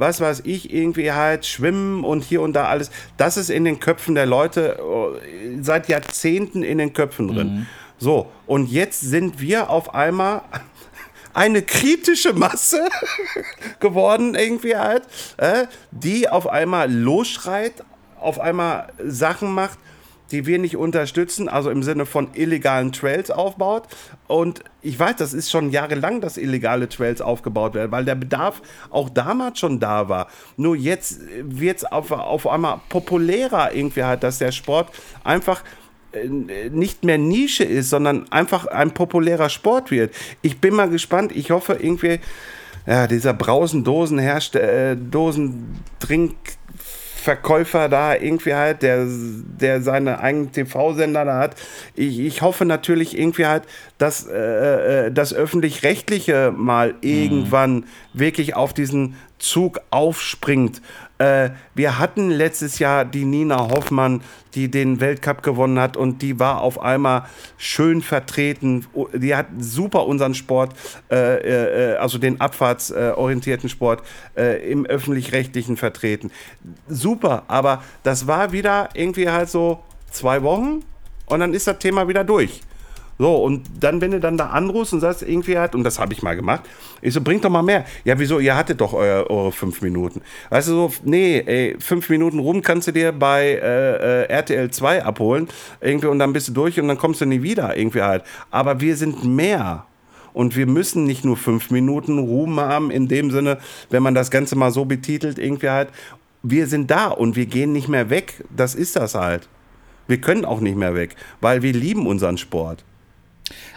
[0.00, 2.90] was weiß ich, irgendwie halt Schwimmen und hier und da alles.
[3.18, 7.66] Das ist in den Köpfen der Leute äh, seit Jahrzehnten in den Köpfen drin.
[7.98, 10.40] So, und jetzt sind wir auf einmal
[11.34, 12.88] eine kritische Masse
[13.80, 15.02] geworden, irgendwie halt,
[15.36, 17.84] äh, die auf einmal losschreit,
[18.18, 19.78] auf einmal Sachen macht,
[20.30, 23.84] die wir nicht unterstützen, also im Sinne von illegalen Trails aufbaut.
[24.26, 28.62] Und ich weiß, das ist schon jahrelang, dass illegale Trails aufgebaut werden, weil der Bedarf
[28.90, 30.28] auch damals schon da war.
[30.56, 34.90] Nur jetzt wird es auf, auf einmal populärer irgendwie halt, dass der Sport
[35.24, 35.62] einfach
[36.12, 36.28] äh,
[36.70, 40.14] nicht mehr Nische ist, sondern einfach ein populärer Sport wird.
[40.42, 41.32] Ich bin mal gespannt.
[41.34, 42.20] Ich hoffe irgendwie,
[42.86, 44.96] ja, dieser Brausen-Dosen herrscht, äh,
[47.20, 51.56] Dosentrinkverkäufer da irgendwie halt, der, der seine eigenen TV-Sender da hat.
[51.94, 53.64] Ich, ich hoffe natürlich irgendwie halt,
[53.98, 60.80] dass äh, äh, das Öffentlich-Rechtliche mal irgendwann wirklich auf diesen Zug aufspringt.
[61.20, 64.22] Äh, wir hatten letztes Jahr die Nina Hoffmann,
[64.54, 67.26] die den Weltcup gewonnen hat und die war auf einmal
[67.58, 68.86] schön vertreten.
[69.12, 70.74] Die hat super unseren Sport,
[71.10, 74.02] äh, äh, also den abfahrtsorientierten Sport
[74.34, 76.30] äh, im öffentlich-rechtlichen vertreten.
[76.88, 80.82] Super, aber das war wieder irgendwie halt so zwei Wochen
[81.26, 82.62] und dann ist das Thema wieder durch.
[83.20, 86.14] So, und dann, wenn du dann da anrufst und sagst, irgendwie hat, und das habe
[86.14, 86.62] ich mal gemacht,
[87.02, 87.84] ich so, bringt doch mal mehr.
[88.02, 88.38] Ja, wieso?
[88.38, 90.22] Ihr hattet doch euer, eure fünf Minuten.
[90.48, 94.70] Weißt du, so, nee, ey, fünf Minuten rum kannst du dir bei äh, äh, RTL
[94.70, 95.48] 2 abholen,
[95.82, 98.24] irgendwie, und dann bist du durch und dann kommst du nie wieder, irgendwie halt.
[98.50, 99.84] Aber wir sind mehr.
[100.32, 103.58] Und wir müssen nicht nur fünf Minuten Ruhm haben, in dem Sinne,
[103.90, 105.90] wenn man das Ganze mal so betitelt, irgendwie halt.
[106.42, 108.44] Wir sind da und wir gehen nicht mehr weg.
[108.56, 109.46] Das ist das halt.
[110.08, 112.82] Wir können auch nicht mehr weg, weil wir lieben unseren Sport.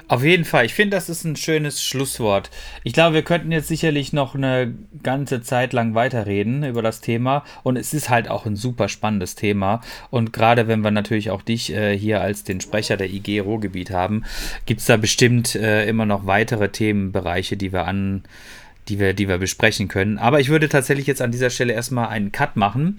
[0.08, 0.66] Auf jeden Fall.
[0.66, 2.52] Ich finde, das ist ein schönes Schlusswort.
[2.84, 7.44] Ich glaube, wir könnten jetzt sicherlich noch eine ganze Zeit lang weiterreden über das Thema.
[7.64, 9.82] Und es ist halt auch ein super spannendes Thema.
[10.10, 13.92] Und gerade wenn wir natürlich auch dich äh, hier als den Sprecher der IG Ruhrgebiet
[13.92, 14.24] haben,
[14.66, 18.24] gibt es da bestimmt äh, immer noch weitere Themenbereiche, die wir an
[18.90, 20.18] die wir, die wir besprechen können.
[20.18, 22.98] Aber ich würde tatsächlich jetzt an dieser Stelle erstmal einen Cut machen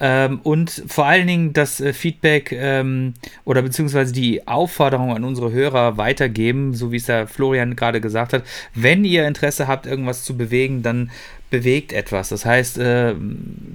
[0.00, 3.14] ähm, und vor allen Dingen das äh, Feedback ähm,
[3.44, 8.32] oder beziehungsweise die Aufforderung an unsere Hörer weitergeben, so wie es der Florian gerade gesagt
[8.32, 8.44] hat.
[8.74, 11.10] Wenn ihr Interesse habt, irgendwas zu bewegen, dann
[11.50, 12.28] bewegt etwas.
[12.28, 13.14] Das heißt, äh,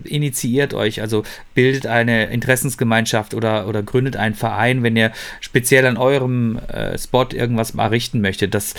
[0.04, 5.98] initiiert euch, also bildet eine Interessensgemeinschaft oder, oder gründet einen Verein, wenn ihr speziell an
[5.98, 8.54] eurem äh, Spot irgendwas mal richten möchtet.
[8.54, 8.74] Das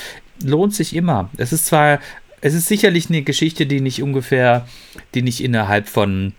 [0.44, 1.30] lohnt sich immer.
[1.36, 2.00] Es ist zwar
[2.42, 4.66] es ist sicherlich eine Geschichte, die nicht ungefähr,
[5.14, 6.34] die nicht innerhalb von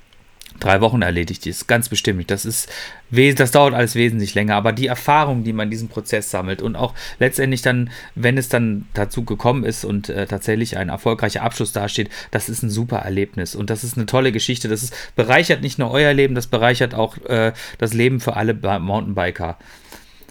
[0.60, 1.68] drei Wochen erledigt ist.
[1.68, 2.30] Ganz bestimmt.
[2.30, 2.70] Das ist,
[3.10, 4.56] das dauert alles wesentlich länger.
[4.56, 8.50] Aber die Erfahrung, die man in diesem Prozess sammelt und auch letztendlich dann, wenn es
[8.50, 12.98] dann dazu gekommen ist und äh, tatsächlich ein erfolgreicher Abschluss dasteht, das ist ein super
[12.98, 13.56] Erlebnis.
[13.56, 14.68] Und das ist eine tolle Geschichte.
[14.68, 18.54] Das ist, bereichert nicht nur euer Leben, das bereichert auch äh, das Leben für alle
[18.54, 19.58] Mountainbiker.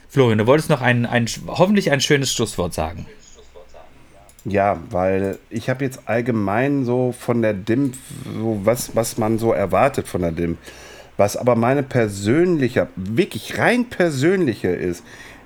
[0.09, 3.07] Florian, du wolltest noch ein, ein, hoffentlich ein schönes Schlusswort sagen.
[4.45, 9.53] Ja, weil ich habe jetzt allgemein so von der DIMP, so was, was man so
[9.53, 10.59] erwartet von der DIMP.
[11.17, 15.05] Was aber meine persönliche, wirklich rein persönliche ist.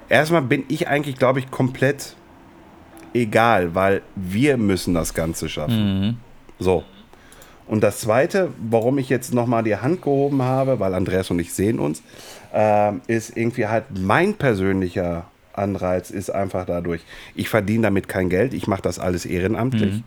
[0.09, 2.15] Erstmal bin ich eigentlich, glaube ich, komplett
[3.13, 6.01] egal, weil wir müssen das Ganze schaffen.
[6.01, 6.17] Mhm.
[6.59, 6.85] So.
[7.67, 11.53] Und das Zweite, warum ich jetzt nochmal die Hand gehoben habe, weil Andreas und ich
[11.53, 12.03] sehen uns,
[12.55, 15.27] äh, ist irgendwie halt mein persönlicher
[15.57, 17.03] Anreiz ist einfach dadurch,
[17.35, 19.95] ich verdiene damit kein Geld, ich mache das alles ehrenamtlich.
[19.95, 20.05] Mhm.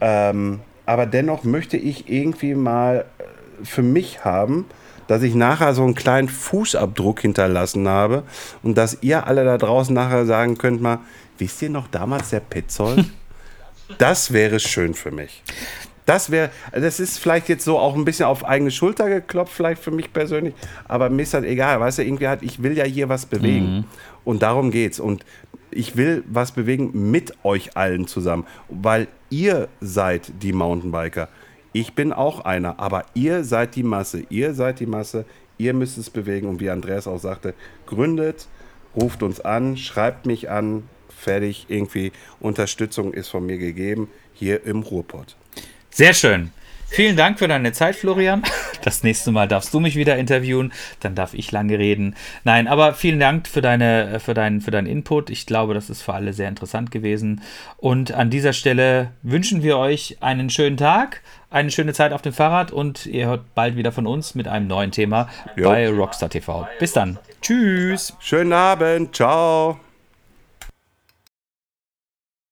[0.00, 4.66] Ähm, aber dennoch möchte ich irgendwie mal äh, für mich haben,
[5.06, 8.22] dass ich nachher so einen kleinen Fußabdruck hinterlassen habe
[8.62, 11.00] und dass ihr alle da draußen nachher sagen könnt mal,
[11.38, 13.06] wisst ihr noch damals der Petzold?
[13.98, 15.42] das wäre schön für mich.
[16.04, 19.82] Das wäre, das ist vielleicht jetzt so auch ein bisschen auf eigene Schulter geklopft, vielleicht
[19.82, 20.54] für mich persönlich,
[20.86, 23.78] aber mir ist das egal, weißt du, irgendwie halt, ich will ja hier was bewegen.
[23.78, 23.84] Mhm.
[24.28, 25.00] Und darum geht's.
[25.00, 25.24] Und
[25.70, 31.30] ich will was bewegen mit euch allen zusammen, weil ihr seid die Mountainbiker.
[31.72, 34.24] Ich bin auch einer, aber ihr seid die Masse.
[34.28, 35.24] Ihr seid die Masse.
[35.56, 36.46] Ihr müsst es bewegen.
[36.46, 37.54] Und wie Andreas auch sagte,
[37.86, 38.48] gründet,
[38.94, 42.12] ruft uns an, schreibt mich an, fertig, irgendwie.
[42.38, 45.36] Unterstützung ist von mir gegeben, hier im Ruhrpott.
[45.88, 46.50] Sehr schön.
[46.90, 48.42] Vielen Dank für deine Zeit, Florian.
[48.82, 52.14] Das nächste Mal darfst du mich wieder interviewen, dann darf ich lange reden.
[52.44, 55.30] Nein, aber vielen Dank für, deine, für, deinen, für deinen Input.
[55.30, 57.42] Ich glaube, das ist für alle sehr interessant gewesen.
[57.76, 62.32] Und an dieser Stelle wünschen wir euch einen schönen Tag, eine schöne Zeit auf dem
[62.32, 65.68] Fahrrad und ihr hört bald wieder von uns mit einem neuen Thema Jo.
[65.68, 66.66] bei Rockstar TV.
[66.78, 67.18] Bis dann.
[67.42, 68.14] Tschüss.
[68.20, 69.14] Schönen Abend.
[69.14, 69.78] Ciao.